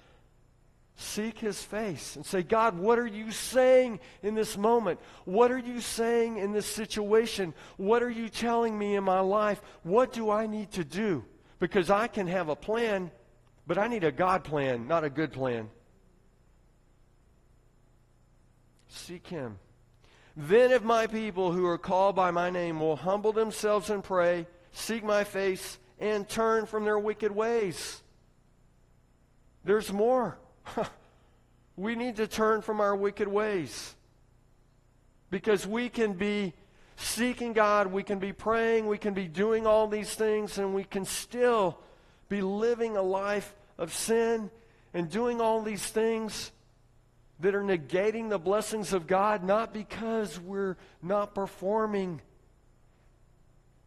Seek 0.97 1.37
his 1.37 1.61
face 1.61 2.15
and 2.15 2.25
say, 2.25 2.41
God, 2.41 2.77
what 2.77 2.97
are 2.97 3.07
you 3.07 3.31
saying 3.31 3.99
in 4.23 4.33
this 4.33 4.57
moment? 4.57 4.99
What 5.25 5.51
are 5.51 5.59
you 5.59 5.79
saying 5.79 6.37
in 6.37 6.51
this 6.51 6.65
situation? 6.65 7.53
What 7.77 8.01
are 8.01 8.09
you 8.09 8.29
telling 8.29 8.77
me 8.77 8.95
in 8.95 9.03
my 9.03 9.19
life? 9.19 9.61
What 9.83 10.11
do 10.11 10.31
I 10.31 10.47
need 10.47 10.71
to 10.71 10.83
do? 10.83 11.23
Because 11.59 11.89
I 11.89 12.07
can 12.07 12.27
have 12.27 12.49
a 12.49 12.55
plan 12.55 13.11
but 13.67 13.77
I 13.77 13.87
need 13.87 14.05
a 14.05 14.13
God 14.13 14.45
plan, 14.45 14.87
not 14.87 15.03
a 15.03 15.09
good 15.09 15.33
plan. 15.33 15.69
Seek 18.87 19.27
Him. 19.27 19.59
Then, 20.37 20.71
if 20.71 20.83
my 20.83 21.07
people 21.07 21.51
who 21.51 21.65
are 21.65 21.77
called 21.77 22.15
by 22.15 22.31
my 22.31 22.49
name 22.49 22.79
will 22.79 22.95
humble 22.95 23.33
themselves 23.33 23.89
and 23.89 24.03
pray, 24.03 24.47
seek 24.71 25.03
my 25.03 25.25
face, 25.25 25.79
and 25.99 26.29
turn 26.29 26.65
from 26.65 26.85
their 26.85 26.97
wicked 26.97 27.31
ways. 27.31 28.01
There's 29.65 29.91
more. 29.91 30.37
we 31.75 31.95
need 31.95 32.17
to 32.17 32.27
turn 32.27 32.61
from 32.61 32.81
our 32.81 32.95
wicked 32.95 33.27
ways. 33.27 33.95
Because 35.29 35.67
we 35.67 35.89
can 35.89 36.13
be 36.13 36.53
seeking 36.95 37.53
God, 37.53 37.87
we 37.87 38.03
can 38.03 38.19
be 38.19 38.33
praying, 38.33 38.87
we 38.87 38.97
can 38.97 39.13
be 39.13 39.27
doing 39.27 39.67
all 39.67 39.87
these 39.87 40.13
things, 40.13 40.57
and 40.57 40.73
we 40.73 40.83
can 40.83 41.05
still 41.05 41.79
be 42.29 42.41
living 42.41 42.97
a 42.97 43.01
life 43.01 43.55
of 43.77 43.93
sin 43.93 44.49
and 44.93 45.09
doing 45.09 45.39
all 45.39 45.61
these 45.61 45.85
things 45.85 46.51
that 47.39 47.53
are 47.53 47.63
negating 47.63 48.29
the 48.29 48.39
blessings 48.39 48.93
of 48.93 49.05
God, 49.05 49.43
not 49.43 49.73
because 49.73 50.39
we're 50.39 50.75
not 51.03 51.35
performing, 51.35 52.21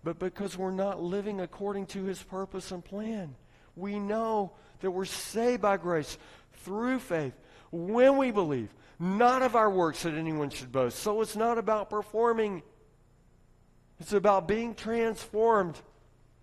but 0.05 0.19
because 0.19 0.57
we're 0.57 0.71
not 0.71 1.03
living 1.03 1.40
according 1.40 1.87
to 1.87 2.05
His 2.05 2.23
purpose 2.23 2.71
and 2.71 2.85
plan. 2.85 3.35
We 3.75 3.99
know 3.99 4.53
that 4.81 4.90
we're 4.90 5.05
saved 5.05 5.62
by 5.62 5.77
grace 5.79 6.16
through 6.64 6.99
faith 6.99 7.35
when 7.70 8.16
we 8.16 8.31
believe, 8.31 8.75
not 8.99 9.42
of 9.42 9.57
our 9.57 9.70
works 9.70 10.03
that 10.03 10.14
anyone 10.14 10.51
should 10.51 10.73
boast. 10.73 10.99
So 10.99 11.20
it's 11.20 11.37
not 11.37 11.59
about 11.59 11.90
performing, 11.90 12.62
it's 13.99 14.12
about 14.12 14.49
being 14.49 14.75
transformed 14.75 15.79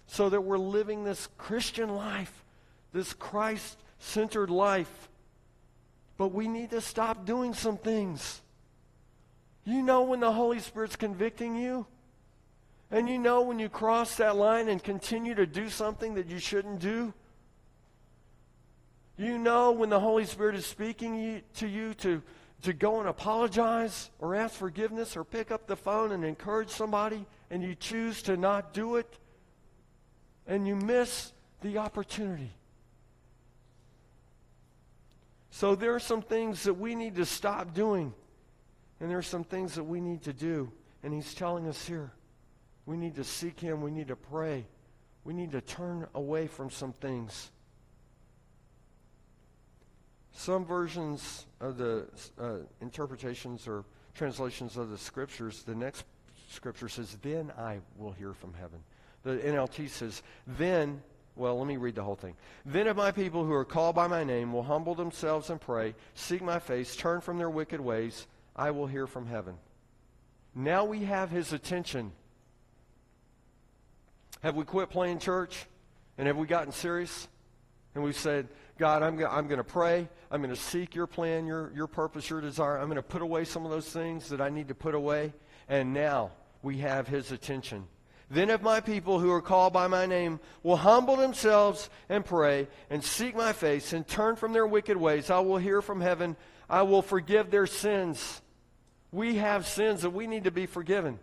so 0.07 0.29
that 0.29 0.41
we're 0.41 0.57
living 0.57 1.03
this 1.03 1.27
Christian 1.37 1.89
life, 1.89 2.45
this 2.93 3.13
Christ 3.13 3.77
centered 3.99 4.49
life. 4.49 5.09
But 6.17 6.29
we 6.29 6.47
need 6.47 6.71
to 6.71 6.81
stop 6.81 7.25
doing 7.25 7.53
some 7.53 7.77
things. 7.77 8.41
You 9.65 9.83
know 9.83 10.03
when 10.03 10.21
the 10.21 10.31
Holy 10.31 10.59
Spirit's 10.59 10.95
convicting 10.95 11.55
you? 11.55 11.85
And 12.89 13.09
you 13.09 13.19
know 13.19 13.41
when 13.41 13.59
you 13.59 13.67
cross 13.67 14.15
that 14.15 14.37
line 14.37 14.69
and 14.69 14.81
continue 14.81 15.35
to 15.35 15.45
do 15.45 15.69
something 15.69 16.15
that 16.15 16.27
you 16.27 16.39
shouldn't 16.39 16.79
do? 16.79 17.13
You 19.17 19.37
know 19.37 19.71
when 19.71 19.89
the 19.89 19.99
Holy 19.99 20.25
Spirit 20.25 20.55
is 20.55 20.65
speaking 20.65 21.41
to 21.55 21.67
you 21.67 21.93
to, 21.95 22.21
to 22.61 22.73
go 22.73 22.99
and 22.99 23.09
apologize 23.09 24.11
or 24.19 24.35
ask 24.35 24.55
forgiveness 24.55 25.17
or 25.17 25.23
pick 25.23 25.51
up 25.51 25.67
the 25.67 25.75
phone 25.75 26.11
and 26.11 26.23
encourage 26.23 26.69
somebody 26.69 27.25
and 27.49 27.63
you 27.63 27.75
choose 27.75 28.21
to 28.23 28.37
not 28.37 28.73
do 28.73 28.97
it? 28.97 29.17
and 30.47 30.65
you 30.67 30.75
miss 30.75 31.33
the 31.61 31.77
opportunity. 31.77 32.51
So 35.51 35.75
there 35.75 35.93
are 35.93 35.99
some 35.99 36.21
things 36.21 36.63
that 36.63 36.73
we 36.73 36.95
need 36.95 37.15
to 37.15 37.25
stop 37.25 37.73
doing, 37.73 38.13
and 38.99 39.09
there 39.09 39.17
are 39.17 39.23
some 39.23 39.43
things 39.43 39.75
that 39.75 39.83
we 39.83 39.99
need 39.99 40.23
to 40.23 40.33
do. 40.33 40.71
And 41.03 41.13
he's 41.13 41.33
telling 41.33 41.67
us 41.67 41.85
here 41.85 42.11
we 42.85 42.97
need 42.97 43.15
to 43.15 43.23
seek 43.23 43.59
him, 43.59 43.81
we 43.81 43.91
need 43.91 44.07
to 44.07 44.15
pray, 44.15 44.65
we 45.23 45.33
need 45.33 45.51
to 45.51 45.61
turn 45.61 46.07
away 46.15 46.47
from 46.47 46.69
some 46.69 46.93
things. 46.93 47.51
Some 50.37 50.65
versions 50.65 51.47
of 51.59 51.77
the 51.79 52.05
uh, 52.39 52.57
interpretations 52.79 53.67
or 53.67 53.83
translations 54.13 54.77
of 54.77 54.91
the 54.91 54.97
scriptures, 54.97 55.63
the 55.63 55.73
next 55.73 56.03
scripture 56.47 56.87
says, 56.87 57.17
Then 57.23 57.51
I 57.57 57.79
will 57.97 58.11
hear 58.11 58.33
from 58.33 58.53
heaven. 58.53 58.77
The 59.23 59.37
NLT 59.37 59.89
says, 59.89 60.21
Then, 60.45 61.01
well, 61.35 61.57
let 61.57 61.65
me 61.65 61.77
read 61.77 61.95
the 61.95 62.03
whole 62.03 62.15
thing. 62.15 62.35
Then 62.67 62.85
if 62.85 62.95
my 62.95 63.11
people 63.11 63.45
who 63.45 63.51
are 63.51 63.65
called 63.65 63.95
by 63.95 64.05
my 64.05 64.23
name 64.23 64.53
will 64.53 64.61
humble 64.61 64.93
themselves 64.93 65.49
and 65.49 65.59
pray, 65.59 65.95
seek 66.13 66.43
my 66.43 66.59
face, 66.59 66.95
turn 66.95 67.19
from 67.19 67.39
their 67.39 67.49
wicked 67.49 67.81
ways, 67.81 68.27
I 68.55 68.69
will 68.69 68.85
hear 68.85 69.07
from 69.07 69.25
heaven. 69.25 69.55
Now 70.53 70.85
we 70.85 71.05
have 71.05 71.31
his 71.31 71.51
attention. 71.51 72.11
Have 74.43 74.55
we 74.55 74.65
quit 74.65 74.91
playing 74.91 75.17
church? 75.17 75.65
And 76.15 76.27
have 76.27 76.37
we 76.37 76.45
gotten 76.45 76.71
serious? 76.71 77.27
And 77.95 78.03
we've 78.03 78.15
said, 78.15 78.47
God, 78.77 79.03
I'm, 79.03 79.17
I'm 79.25 79.47
going 79.47 79.57
to 79.57 79.63
pray. 79.63 80.07
I'm 80.29 80.41
going 80.41 80.53
to 80.53 80.61
seek 80.61 80.93
your 80.93 81.07
plan, 81.07 81.45
your, 81.45 81.71
your 81.75 81.87
purpose, 81.87 82.29
your 82.29 82.41
desire. 82.41 82.77
I'm 82.77 82.87
going 82.87 82.97
to 82.97 83.01
put 83.01 83.21
away 83.21 83.43
some 83.45 83.65
of 83.65 83.71
those 83.71 83.89
things 83.89 84.29
that 84.29 84.41
I 84.41 84.49
need 84.49 84.67
to 84.67 84.75
put 84.75 84.93
away. 84.93 85.33
And 85.67 85.93
now 85.93 86.31
we 86.61 86.77
have 86.79 87.07
his 87.07 87.31
attention. 87.31 87.87
Then 88.29 88.49
if 88.49 88.61
my 88.61 88.81
people 88.81 89.19
who 89.19 89.31
are 89.31 89.41
called 89.41 89.73
by 89.73 89.87
my 89.87 90.05
name 90.05 90.39
will 90.61 90.75
humble 90.75 91.15
themselves 91.15 91.89
and 92.09 92.25
pray 92.25 92.67
and 92.89 93.03
seek 93.03 93.35
my 93.35 93.53
face 93.53 93.93
and 93.93 94.05
turn 94.05 94.35
from 94.35 94.53
their 94.53 94.67
wicked 94.67 94.97
ways, 94.97 95.29
I 95.29 95.39
will 95.39 95.57
hear 95.57 95.81
from 95.81 96.01
heaven. 96.01 96.35
I 96.69 96.81
will 96.81 97.01
forgive 97.01 97.49
their 97.49 97.67
sins. 97.67 98.41
We 99.11 99.37
have 99.37 99.65
sins 99.65 100.01
that 100.01 100.09
we 100.09 100.27
need 100.27 100.43
to 100.43 100.51
be 100.51 100.65
forgiven. 100.65 101.19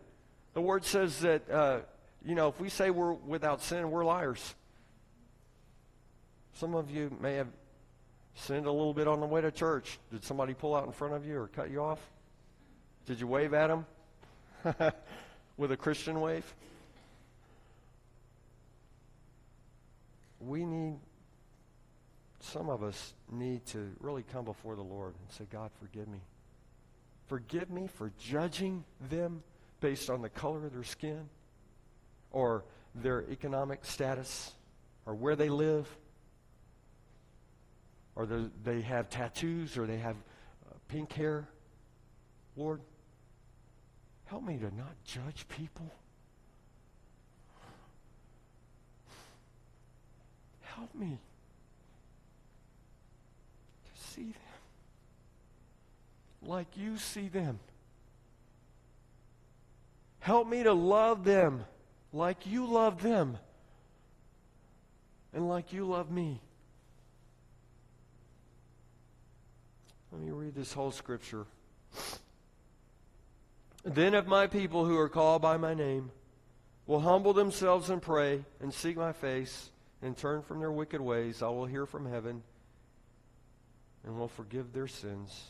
The 0.54 0.62
word 0.62 0.84
says 0.84 1.20
that, 1.20 1.50
uh, 1.50 1.80
you 2.24 2.34
know, 2.34 2.48
if 2.48 2.58
we 2.58 2.70
say 2.70 2.88
we're 2.88 3.12
without 3.12 3.62
sin, 3.62 3.90
we're 3.90 4.04
liars. 4.04 4.54
Some 6.54 6.74
of 6.74 6.90
you 6.90 7.10
may 7.20 7.34
have 7.34 7.48
sinned 8.34 8.66
a 8.66 8.72
little 8.72 8.94
bit 8.94 9.08
on 9.08 9.20
the 9.20 9.26
way 9.26 9.40
to 9.40 9.50
church. 9.50 9.98
Did 10.12 10.24
somebody 10.24 10.54
pull 10.54 10.74
out 10.74 10.86
in 10.86 10.92
front 10.92 11.14
of 11.14 11.26
you 11.26 11.38
or 11.38 11.48
cut 11.48 11.70
you 11.70 11.82
off? 11.82 12.00
Did 13.06 13.20
you 13.20 13.26
wave 13.26 13.54
at 13.54 13.68
them 13.68 13.86
with 15.56 15.72
a 15.72 15.76
Christian 15.76 16.20
wave? 16.20 16.44
We 20.40 20.64
need, 20.64 20.96
some 22.40 22.68
of 22.68 22.82
us 22.82 23.14
need 23.30 23.66
to 23.66 23.90
really 24.00 24.22
come 24.22 24.44
before 24.44 24.76
the 24.76 24.82
Lord 24.82 25.14
and 25.14 25.32
say, 25.32 25.46
God, 25.50 25.70
forgive 25.80 26.06
me. 26.06 26.20
Forgive 27.26 27.70
me 27.70 27.88
for 27.88 28.12
judging 28.20 28.84
them 29.10 29.42
based 29.80 30.08
on 30.08 30.22
the 30.22 30.28
color 30.28 30.66
of 30.66 30.72
their 30.72 30.84
skin 30.84 31.28
or 32.30 32.64
their 32.94 33.24
economic 33.30 33.84
status 33.84 34.52
or 35.06 35.14
where 35.14 35.34
they 35.34 35.48
live 35.48 35.88
or 38.16 38.26
they 38.64 38.80
have 38.82 39.10
tattoos 39.10 39.76
or 39.76 39.86
they 39.86 39.98
have 39.98 40.16
uh, 40.16 40.74
pink 40.88 41.12
hair. 41.12 41.48
Lord, 42.56 42.80
help 44.26 44.44
me 44.44 44.56
to 44.58 44.74
not 44.74 44.94
judge 45.04 45.46
people. 45.48 45.90
Help 50.62 50.94
me 50.94 51.18
to 53.84 54.02
see 54.12 54.22
them 54.22 54.54
like 56.48 56.66
you 56.76 56.98
see 56.98 57.28
them. 57.28 57.58
Help 60.20 60.48
me 60.48 60.62
to 60.62 60.72
love 60.72 61.24
them 61.24 61.64
like 62.12 62.46
you 62.46 62.66
love 62.66 63.02
them 63.02 63.36
and 65.32 65.48
like 65.48 65.72
you 65.72 65.84
love 65.84 66.10
me. 66.10 66.40
Let 70.14 70.22
me 70.22 70.30
read 70.30 70.54
this 70.54 70.72
whole 70.72 70.92
scripture. 70.92 71.44
Then, 73.84 74.14
if 74.14 74.26
my 74.26 74.46
people 74.46 74.84
who 74.84 74.96
are 74.96 75.08
called 75.08 75.42
by 75.42 75.56
my 75.56 75.74
name 75.74 76.12
will 76.86 77.00
humble 77.00 77.32
themselves 77.32 77.90
and 77.90 78.00
pray 78.00 78.44
and 78.60 78.72
seek 78.72 78.96
my 78.96 79.12
face 79.12 79.70
and 80.02 80.16
turn 80.16 80.42
from 80.42 80.60
their 80.60 80.70
wicked 80.70 81.00
ways, 81.00 81.42
I 81.42 81.48
will 81.48 81.66
hear 81.66 81.84
from 81.84 82.08
heaven 82.08 82.44
and 84.04 84.16
will 84.16 84.28
forgive 84.28 84.72
their 84.72 84.86
sins 84.86 85.48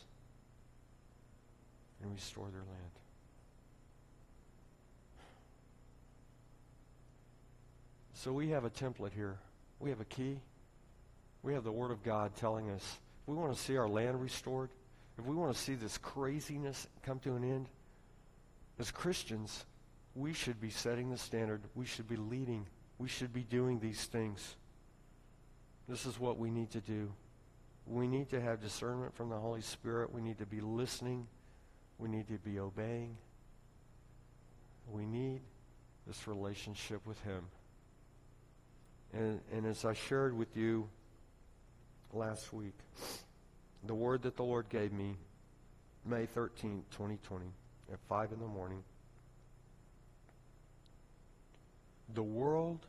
and 2.01 2.11
restore 2.11 2.49
their 2.49 2.61
land. 2.61 2.91
So 8.15 8.33
we 8.33 8.49
have 8.49 8.65
a 8.65 8.71
template 8.71 9.13
here. 9.13 9.37
We 9.79 9.91
have 9.91 10.01
a 10.01 10.05
key. 10.05 10.39
We 11.43 11.53
have 11.53 11.63
the 11.63 11.71
Word 11.71 11.91
of 11.91 12.01
God 12.01 12.35
telling 12.35 12.71
us 12.71 12.97
if 13.25 13.29
we 13.29 13.35
want 13.35 13.55
to 13.55 13.59
see 13.59 13.75
our 13.75 13.89
land 13.89 14.21
restored, 14.21 14.69
if 15.17 15.25
we 15.25 15.35
want 15.35 15.51
to 15.51 15.59
see 15.59 15.73
this 15.73 15.97
craziness 15.97 16.87
come 17.03 17.17
to 17.19 17.35
an 17.35 17.43
end, 17.43 17.65
as 18.77 18.91
Christians, 18.91 19.65
we 20.13 20.31
should 20.31 20.61
be 20.61 20.69
setting 20.69 21.09
the 21.09 21.17
standard. 21.17 21.61
We 21.73 21.87
should 21.87 22.07
be 22.07 22.17
leading. 22.17 22.67
We 22.99 23.07
should 23.07 23.33
be 23.33 23.41
doing 23.41 23.79
these 23.79 24.03
things. 24.03 24.55
This 25.89 26.05
is 26.05 26.19
what 26.19 26.37
we 26.37 26.51
need 26.51 26.69
to 26.71 26.81
do. 26.81 27.11
We 27.87 28.07
need 28.07 28.29
to 28.29 28.39
have 28.39 28.61
discernment 28.61 29.15
from 29.15 29.29
the 29.29 29.37
Holy 29.37 29.61
Spirit. 29.61 30.13
We 30.13 30.21
need 30.21 30.37
to 30.37 30.45
be 30.45 30.61
listening. 30.61 31.25
We 31.97 32.09
need 32.09 32.27
to 32.27 32.37
be 32.37 32.59
obeying. 32.59 33.17
We 34.91 35.07
need 35.07 35.41
this 36.05 36.27
relationship 36.27 37.01
with 37.07 37.19
Him. 37.23 37.41
And, 39.13 39.39
and 39.51 39.65
as 39.65 39.83
I 39.83 39.93
shared 39.93 40.37
with 40.37 40.55
you 40.55 40.89
last 42.15 42.53
week, 42.53 42.77
the 43.85 43.93
word 43.93 44.23
that 44.23 44.35
the 44.35 44.43
Lord 44.43 44.69
gave 44.69 44.91
me 44.91 45.15
May 46.05 46.25
13, 46.25 46.83
2020, 46.91 47.45
at 47.91 47.99
5 48.07 48.31
in 48.31 48.39
the 48.39 48.47
morning. 48.47 48.83
The 52.13 52.23
world 52.23 52.85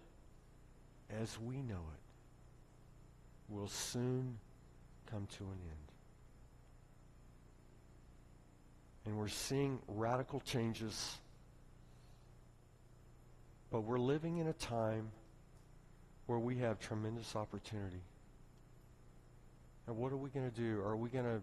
as 1.20 1.38
we 1.40 1.56
know 1.56 1.74
it 1.74 3.52
will 3.52 3.68
soon 3.68 4.38
come 5.10 5.26
to 5.38 5.44
an 5.44 5.50
end. 5.50 5.86
And 9.06 9.16
we're 9.16 9.28
seeing 9.28 9.78
radical 9.86 10.40
changes. 10.40 11.18
But 13.70 13.82
we're 13.82 13.98
living 13.98 14.38
in 14.38 14.48
a 14.48 14.52
time 14.52 15.10
where 16.26 16.38
we 16.38 16.56
have 16.56 16.80
tremendous 16.80 17.36
opportunity. 17.36 18.02
And 19.86 19.96
what 19.96 20.12
are 20.12 20.16
we 20.16 20.30
going 20.30 20.50
to 20.50 20.56
do? 20.56 20.80
Are 20.80 20.96
we 20.96 21.08
going 21.08 21.24
to 21.24 21.40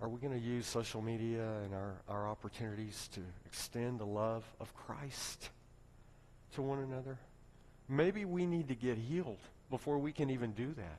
are 0.00 0.08
we 0.08 0.20
going 0.20 0.38
to 0.38 0.46
use 0.46 0.66
social 0.66 1.00
media 1.00 1.48
and 1.64 1.74
our, 1.74 1.94
our 2.08 2.28
opportunities 2.28 3.08
to 3.14 3.20
extend 3.46 3.98
the 3.98 4.04
love 4.04 4.44
of 4.60 4.74
Christ 4.74 5.48
to 6.54 6.62
one 6.62 6.80
another? 6.80 7.18
Maybe 7.88 8.26
we 8.26 8.44
need 8.44 8.68
to 8.68 8.74
get 8.74 8.98
healed 8.98 9.38
before 9.70 9.98
we 9.98 10.12
can 10.12 10.28
even 10.28 10.52
do 10.52 10.74
that. 10.74 10.98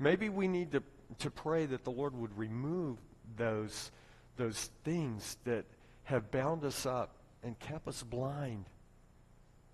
Maybe 0.00 0.28
we 0.28 0.48
need 0.48 0.72
to, 0.72 0.82
to 1.20 1.30
pray 1.30 1.66
that 1.66 1.84
the 1.84 1.90
Lord 1.90 2.14
would 2.18 2.36
remove 2.36 2.98
those, 3.36 3.92
those 4.36 4.70
things 4.84 5.36
that 5.44 5.64
have 6.04 6.30
bound 6.32 6.64
us 6.64 6.86
up 6.86 7.14
and 7.44 7.56
kept 7.60 7.86
us 7.86 8.02
blind. 8.02 8.64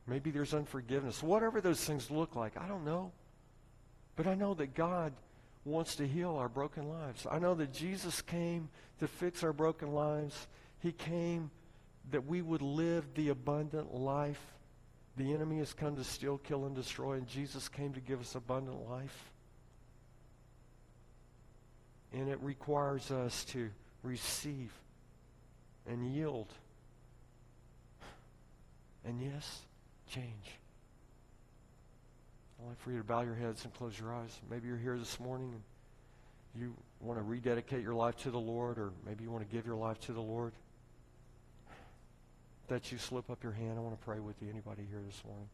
Maybe 0.06 0.30
there's 0.30 0.52
unforgiveness. 0.52 1.22
Whatever 1.22 1.62
those 1.62 1.82
things 1.82 2.10
look 2.10 2.36
like, 2.36 2.58
I 2.58 2.68
don't 2.68 2.84
know. 2.84 3.12
But 4.16 4.26
I 4.26 4.34
know 4.34 4.54
that 4.54 4.74
God 4.74 5.12
wants 5.66 5.96
to 5.96 6.06
heal 6.06 6.36
our 6.36 6.48
broken 6.48 6.88
lives. 6.88 7.26
I 7.30 7.38
know 7.38 7.54
that 7.56 7.72
Jesus 7.72 8.22
came 8.22 8.68
to 9.00 9.08
fix 9.08 9.42
our 9.42 9.52
broken 9.52 9.92
lives. 9.92 10.46
He 10.78 10.92
came 10.92 11.50
that 12.10 12.24
we 12.26 12.40
would 12.40 12.62
live 12.62 13.04
the 13.14 13.30
abundant 13.30 13.92
life. 13.92 14.40
The 15.16 15.34
enemy 15.34 15.58
has 15.58 15.72
come 15.72 15.96
to 15.96 16.04
steal, 16.04 16.38
kill, 16.38 16.66
and 16.66 16.74
destroy, 16.74 17.14
and 17.14 17.26
Jesus 17.26 17.68
came 17.68 17.92
to 17.94 18.00
give 18.00 18.20
us 18.20 18.34
abundant 18.34 18.88
life. 18.88 19.32
And 22.12 22.28
it 22.28 22.38
requires 22.40 23.10
us 23.10 23.44
to 23.46 23.70
receive 24.02 24.72
and 25.86 26.14
yield. 26.14 26.52
And 29.04 29.20
yes, 29.20 29.62
change. 30.08 30.58
I'd 32.58 32.68
like 32.68 32.80
for 32.80 32.90
you 32.90 32.98
to 32.98 33.04
bow 33.04 33.22
your 33.22 33.34
heads 33.34 33.64
and 33.64 33.74
close 33.74 33.98
your 33.98 34.14
eyes. 34.14 34.40
Maybe 34.50 34.68
you're 34.68 34.78
here 34.78 34.98
this 34.98 35.20
morning 35.20 35.52
and 35.52 36.62
you 36.62 36.74
want 37.00 37.18
to 37.18 37.22
rededicate 37.22 37.82
your 37.82 37.94
life 37.94 38.16
to 38.22 38.30
the 38.30 38.38
Lord, 38.38 38.78
or 38.78 38.92
maybe 39.06 39.24
you 39.24 39.30
want 39.30 39.48
to 39.48 39.54
give 39.54 39.66
your 39.66 39.76
life 39.76 40.00
to 40.00 40.12
the 40.12 40.22
Lord. 40.22 40.52
That 42.68 42.90
you 42.90 42.98
slip 42.98 43.30
up 43.30 43.42
your 43.42 43.52
hand. 43.52 43.74
I 43.76 43.80
want 43.80 43.98
to 43.98 44.04
pray 44.04 44.18
with 44.18 44.40
you. 44.40 44.48
Anybody 44.50 44.82
here 44.90 45.00
this 45.06 45.22
morning? 45.24 45.48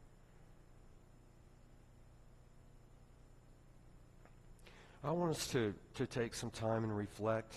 I 5.05 5.11
want 5.11 5.33
us 5.33 5.49
to, 5.49 5.75
to 5.97 6.07
take 6.07 6.35
some 6.35 6.51
time 6.51 6.85
and 6.85 6.97
reflect. 6.97 7.57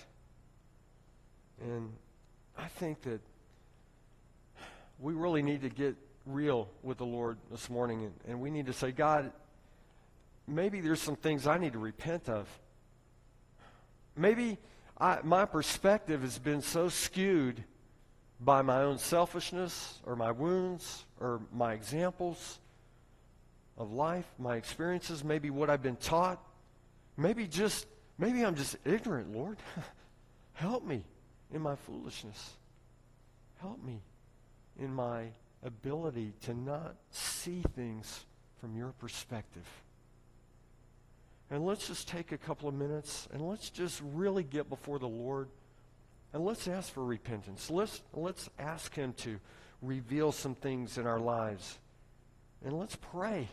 And 1.61 1.91
I 2.57 2.67
think 2.67 3.03
that 3.03 3.21
we 4.99 5.13
really 5.13 5.43
need 5.43 5.61
to 5.61 5.69
get 5.69 5.95
real 6.25 6.69
with 6.83 6.97
the 6.97 7.05
Lord 7.05 7.37
this 7.51 7.69
morning, 7.69 8.03
and, 8.03 8.13
and 8.27 8.41
we 8.41 8.49
need 8.49 8.65
to 8.67 8.73
say, 8.73 8.91
God, 8.91 9.31
maybe 10.47 10.81
there's 10.81 11.01
some 11.01 11.15
things 11.15 11.47
I 11.47 11.57
need 11.57 11.73
to 11.73 11.79
repent 11.79 12.29
of. 12.29 12.47
Maybe 14.17 14.57
I, 14.97 15.19
my 15.23 15.45
perspective 15.45 16.21
has 16.21 16.39
been 16.39 16.61
so 16.61 16.89
skewed 16.89 17.63
by 18.39 18.61
my 18.61 18.81
own 18.81 18.97
selfishness 18.97 19.99
or 20.05 20.15
my 20.15 20.31
wounds 20.31 21.05
or 21.19 21.41
my 21.53 21.73
examples 21.73 22.59
of 23.77 23.91
life, 23.91 24.25
my 24.39 24.55
experiences, 24.55 25.23
maybe 25.23 25.49
what 25.49 25.69
I've 25.69 25.83
been 25.83 25.97
taught. 25.97 26.41
Maybe 27.17 27.47
just, 27.47 27.87
maybe 28.17 28.43
I'm 28.43 28.55
just 28.55 28.77
ignorant, 28.85 29.35
Lord. 29.35 29.57
Help 30.53 30.85
me. 30.85 31.03
in 31.53 31.61
my 31.61 31.75
foolishness. 31.75 32.53
Help 33.61 33.83
me 33.83 34.01
in 34.79 34.93
my 34.93 35.27
ability 35.65 36.33
to 36.43 36.53
not 36.53 36.95
see 37.11 37.63
things 37.75 38.25
from 38.61 38.77
your 38.77 38.93
perspective. 38.99 39.67
And 41.51 41.65
let's 41.65 41.87
just 41.87 42.07
take 42.07 42.31
a 42.31 42.37
couple 42.37 42.69
of 42.69 42.75
minutes 42.75 43.27
and 43.33 43.41
let's 43.41 43.69
just 43.69 44.01
really 44.13 44.43
get 44.43 44.69
before 44.69 44.99
the 44.99 45.07
Lord 45.07 45.49
and 46.33 46.43
let's 46.43 46.67
ask 46.67 46.91
for 46.93 47.03
repentance. 47.03 47.69
Let's, 47.69 48.01
let's 48.13 48.49
ask 48.59 48.93
Him 48.93 49.13
to 49.19 49.39
reveal 49.81 50.31
some 50.31 50.55
things 50.55 50.97
in 50.97 51.07
our 51.07 51.19
lives. 51.19 51.77
And 52.63 52.77
let's 52.77 52.95
pray 52.95 53.47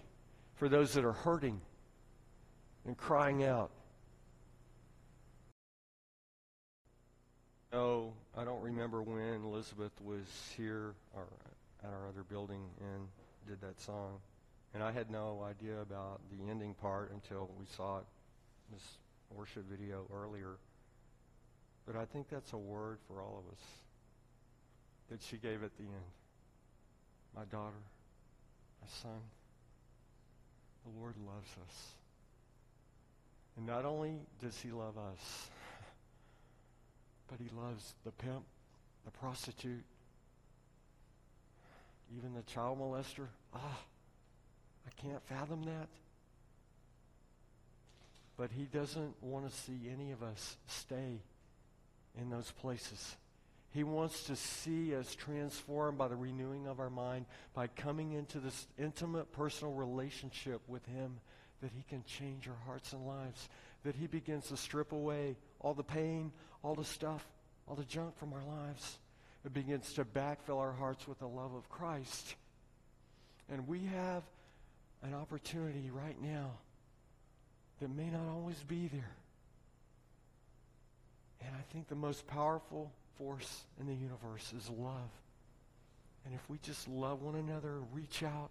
for 0.56 0.68
those 0.68 0.94
that 0.94 1.04
are 1.04 1.12
hurting 1.12 1.60
and 2.86 2.96
crying 2.96 3.44
out. 3.44 3.70
No, 7.72 8.12
I 8.36 8.44
don't 8.44 8.62
remember 8.62 9.02
when 9.02 9.44
Elizabeth 9.44 9.92
was 10.04 10.26
here 10.56 10.94
or 11.14 11.26
at 11.85 11.91
our 11.93 12.09
other 12.09 12.22
building 12.22 12.62
and 12.80 13.09
did 13.47 13.61
that 13.61 13.80
song. 13.80 14.18
And 14.74 14.83
I 14.83 14.93
had 14.93 15.11
no 15.11 15.45
idea 15.49 15.80
about 15.80 16.20
the 16.30 16.51
ending 16.51 16.74
part 16.74 17.11
until 17.12 17.51
we 17.59 17.66
saw 17.76 17.99
it, 17.99 18.05
this 18.72 18.83
worship 19.30 19.64
video 19.70 20.07
earlier. 20.14 20.57
But 21.87 21.97
I 21.97 22.05
think 22.05 22.28
that's 22.30 22.53
a 22.53 22.59
word 22.59 22.99
for 23.07 23.20
all 23.20 23.43
of 23.45 23.53
us 23.53 23.64
that 25.11 25.22
she 25.22 25.37
gave 25.37 25.62
at 25.62 25.76
the 25.76 25.83
end. 25.83 26.11
My 27.37 27.45
daughter, 27.45 27.83
my 28.80 28.89
son, 29.03 29.20
the 30.85 30.99
Lord 30.99 31.14
loves 31.26 31.51
us. 31.68 31.89
And 33.57 33.66
not 33.66 33.85
only 33.85 34.14
does 34.41 34.59
he 34.61 34.70
love 34.70 34.97
us, 34.97 35.51
but 37.28 37.39
he 37.39 37.49
loves 37.55 37.95
the 38.05 38.12
pimp, 38.12 38.45
the 39.05 39.11
prostitute, 39.11 39.85
even 42.16 42.34
the 42.34 42.42
child 42.42 42.78
molester. 42.78 43.26
Ah, 43.54 43.78
I 44.86 45.02
can't 45.02 45.22
fathom 45.24 45.62
that. 45.64 45.88
But 48.36 48.50
he 48.50 48.64
doesn't 48.64 49.14
want 49.22 49.48
to 49.48 49.56
see 49.56 49.88
any 49.92 50.10
of 50.10 50.22
us 50.22 50.56
stay 50.66 51.20
in 52.20 52.30
those 52.30 52.50
places. 52.50 53.16
He 53.72 53.84
wants 53.84 54.24
to 54.24 54.36
see 54.36 54.94
us 54.94 55.14
transformed 55.14 55.96
by 55.96 56.08
the 56.08 56.16
renewing 56.16 56.66
of 56.66 56.78
our 56.78 56.90
mind, 56.90 57.24
by 57.54 57.68
coming 57.68 58.12
into 58.12 58.38
this 58.38 58.66
intimate 58.78 59.32
personal 59.32 59.72
relationship 59.72 60.60
with 60.68 60.84
Him, 60.86 61.20
that 61.62 61.72
He 61.74 61.82
can 61.88 62.04
change 62.04 62.48
our 62.48 62.66
hearts 62.66 62.92
and 62.92 63.06
lives, 63.06 63.48
that 63.84 63.94
He 63.94 64.06
begins 64.06 64.48
to 64.48 64.58
strip 64.58 64.92
away 64.92 65.36
all 65.58 65.72
the 65.72 65.82
pain, 65.82 66.32
all 66.62 66.74
the 66.74 66.84
stuff, 66.84 67.26
all 67.66 67.74
the 67.74 67.84
junk 67.84 68.18
from 68.18 68.34
our 68.34 68.44
lives. 68.44 68.98
It 69.45 69.53
begins 69.53 69.93
to 69.95 70.05
backfill 70.05 70.59
our 70.59 70.72
hearts 70.72 71.09
with 71.09 71.18
the 71.18 71.26
love 71.26 71.55
of 71.55 71.68
Christ. 71.68 72.36
And 73.51 73.66
we 73.66 73.80
have 73.86 74.22
an 75.03 75.14
opportunity 75.14 75.90
right 75.90 76.20
now 76.22 76.53
that 77.80 77.90
may 77.90 78.09
not 78.09 78.28
always 78.32 78.62
be 78.68 78.88
there. 78.88 79.16
And 81.45 81.51
I 81.57 81.62
think 81.72 81.88
the 81.88 81.97
most 81.97 82.26
powerful 82.28 82.93
force 83.18 83.64
in 83.80 83.86
the 83.86 83.95
universe 83.95 84.53
is 84.57 84.70
love. 84.70 85.11
And 86.24 86.34
if 86.34 86.49
we 86.49 86.59
just 86.62 86.88
love 86.88 87.22
one 87.22 87.34
another, 87.34 87.80
reach 87.93 88.22
out, 88.22 88.51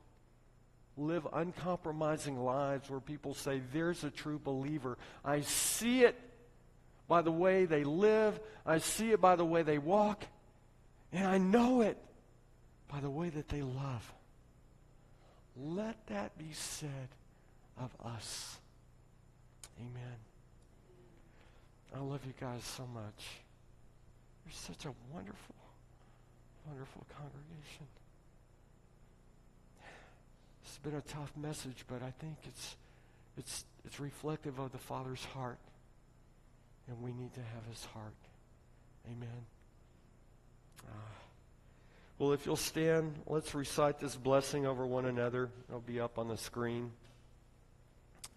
live 0.98 1.26
uncompromising 1.32 2.38
lives 2.38 2.90
where 2.90 3.00
people 3.00 3.34
say, 3.34 3.62
There's 3.72 4.04
a 4.04 4.10
true 4.10 4.40
believer. 4.44 4.98
I 5.24 5.42
see 5.42 6.04
it 6.04 6.20
by 7.08 7.22
the 7.22 7.32
way 7.32 7.66
they 7.66 7.84
live, 7.84 8.40
I 8.66 8.78
see 8.78 9.12
it 9.12 9.22
by 9.22 9.36
the 9.36 9.46
way 9.46 9.64
they 9.64 9.78
walk, 9.78 10.24
and 11.14 11.28
I 11.28 11.38
know 11.38 11.82
it 11.82 11.98
by 12.92 13.00
the 13.00 13.10
way 13.10 13.30
that 13.30 13.50
they 13.50 13.62
love. 13.62 14.12
Let 15.58 16.08
that 16.08 16.38
be 16.38 16.52
said 16.54 17.10
of 17.78 17.92
us. 18.06 18.58
Amen. 19.80 20.16
I 21.96 22.00
love 22.00 22.22
you 22.26 22.34
guys 22.40 22.64
so 22.64 22.88
much. 22.94 23.26
You're 24.46 24.54
such 24.54 24.86
a 24.86 24.94
wonderful, 25.14 25.56
wonderful 26.66 27.06
congregation. 27.18 27.88
It's 30.64 30.78
been 30.78 30.96
a 30.96 31.02
tough 31.02 31.32
message, 31.36 31.84
but 31.88 32.02
I 32.02 32.12
think 32.20 32.38
it's, 32.46 32.76
it's, 33.38 33.66
it's 33.86 34.00
reflective 34.00 34.58
of 34.58 34.72
the 34.72 34.78
Father's 34.78 35.26
heart. 35.26 35.60
And 36.88 37.02
we 37.02 37.12
need 37.12 37.34
to 37.34 37.42
have 37.42 37.66
his 37.70 37.86
heart. 37.86 38.16
Amen. 39.06 39.46
Uh, 40.88 40.94
well, 42.20 42.34
if 42.34 42.46
you'll 42.46 42.56
stand, 42.56 43.16
let's 43.28 43.54
recite 43.54 44.00
this 44.00 44.16
blessing 44.16 44.66
over 44.66 44.86
one 44.86 45.06
another. 45.06 45.50
It'll 45.68 45.82
be 45.82 46.00
up 46.00 46.18
on 46.18 46.28
the 46.28 46.38
screen. 46.38 46.92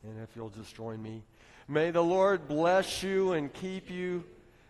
And 0.02 0.22
if 0.22 0.36
you'll 0.36 0.50
just 0.50 0.74
join 0.74 1.02
me. 1.02 1.22
May 1.66 1.90
the 1.90 2.02
Lord 2.02 2.46
bless 2.46 3.02
you 3.02 3.32
and 3.32 3.52
keep 3.52 3.90
you. 3.90 4.24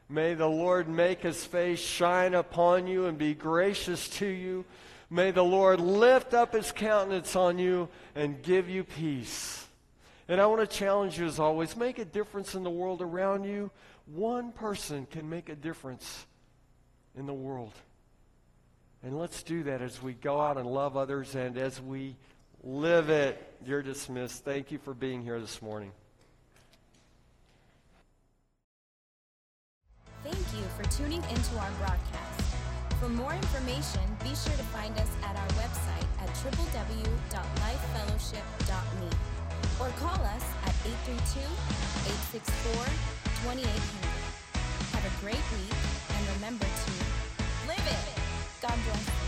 May 0.09 0.35
the 0.35 0.49
Lord 0.49 0.89
make 0.89 1.23
his 1.23 1.45
face 1.45 1.81
shine 1.81 2.35
upon 2.35 2.87
you 2.87 3.07
and 3.07 3.19
be 3.19 3.35
gracious 3.35 4.09
to 4.11 4.27
you. 4.27 4.65
May 5.11 5.31
the 5.31 5.45
Lord 5.45 5.81
lift 5.81 6.35
up 6.35 6.53
his 6.53 6.73
countenance 6.73 7.37
on 7.37 7.59
you 7.59 7.89
and 8.15 8.43
give 8.43 8.69
you 8.69 8.85
peace. 8.85 9.67
And 10.29 10.41
I 10.41 10.47
want 10.47 10.61
to 10.61 10.77
challenge 10.77 11.19
you, 11.19 11.27
as 11.27 11.39
always, 11.39 11.77
make 11.77 11.99
a 11.99 12.05
difference 12.05 12.55
in 12.55 12.63
the 12.63 12.71
world 12.71 13.03
around 13.03 13.45
you. 13.45 13.71
One 14.07 14.53
person 14.53 15.07
can 15.11 15.29
make 15.29 15.49
a 15.49 15.55
difference 15.55 16.27
in 17.17 17.27
the 17.27 17.35
world. 17.35 17.73
And 19.03 19.19
let's 19.19 19.43
do 19.43 19.65
that 19.65 19.83
as 19.83 20.01
we 20.03 20.15
go 20.15 20.41
out 20.41 20.57
and 20.57 20.67
love 20.67 20.97
others 20.97 21.35
and 21.35 21.59
as 21.59 21.79
we 21.81 22.17
live 22.63 23.11
it. 23.11 23.59
You're 23.67 23.83
dismissed. 23.83 24.45
Thank 24.45 24.71
you 24.73 24.79
for 24.79 24.95
being 24.95 25.23
here 25.23 25.39
this 25.41 25.61
morning. 25.61 25.93
Thank 30.23 30.39
you 30.57 30.65
for 30.77 30.85
tuning 30.91 31.23
into 31.25 31.59
our 31.59 31.71
broadcast. 31.79 32.41
For 32.99 33.09
more 33.11 33.35
information, 33.35 34.01
be 34.23 34.35
sure 34.35 34.57
to 34.57 34.65
find 34.73 34.97
us 34.97 35.11
at 35.23 35.37
our 35.37 35.49
website 35.49 36.07
at 36.23 36.31
www.lifefellowship.me 36.41 39.11
or 39.81 39.89
call 40.01 40.25
us 40.25 40.45
at 40.65 40.75
832-864-2800. 43.45 44.25
Have 44.93 45.05
a 45.05 45.13
great 45.21 45.45
week 45.53 45.77
and 46.17 46.25
remember 46.37 46.65
to. 46.65 46.84
God 48.65 48.79
bless. 48.87 49.24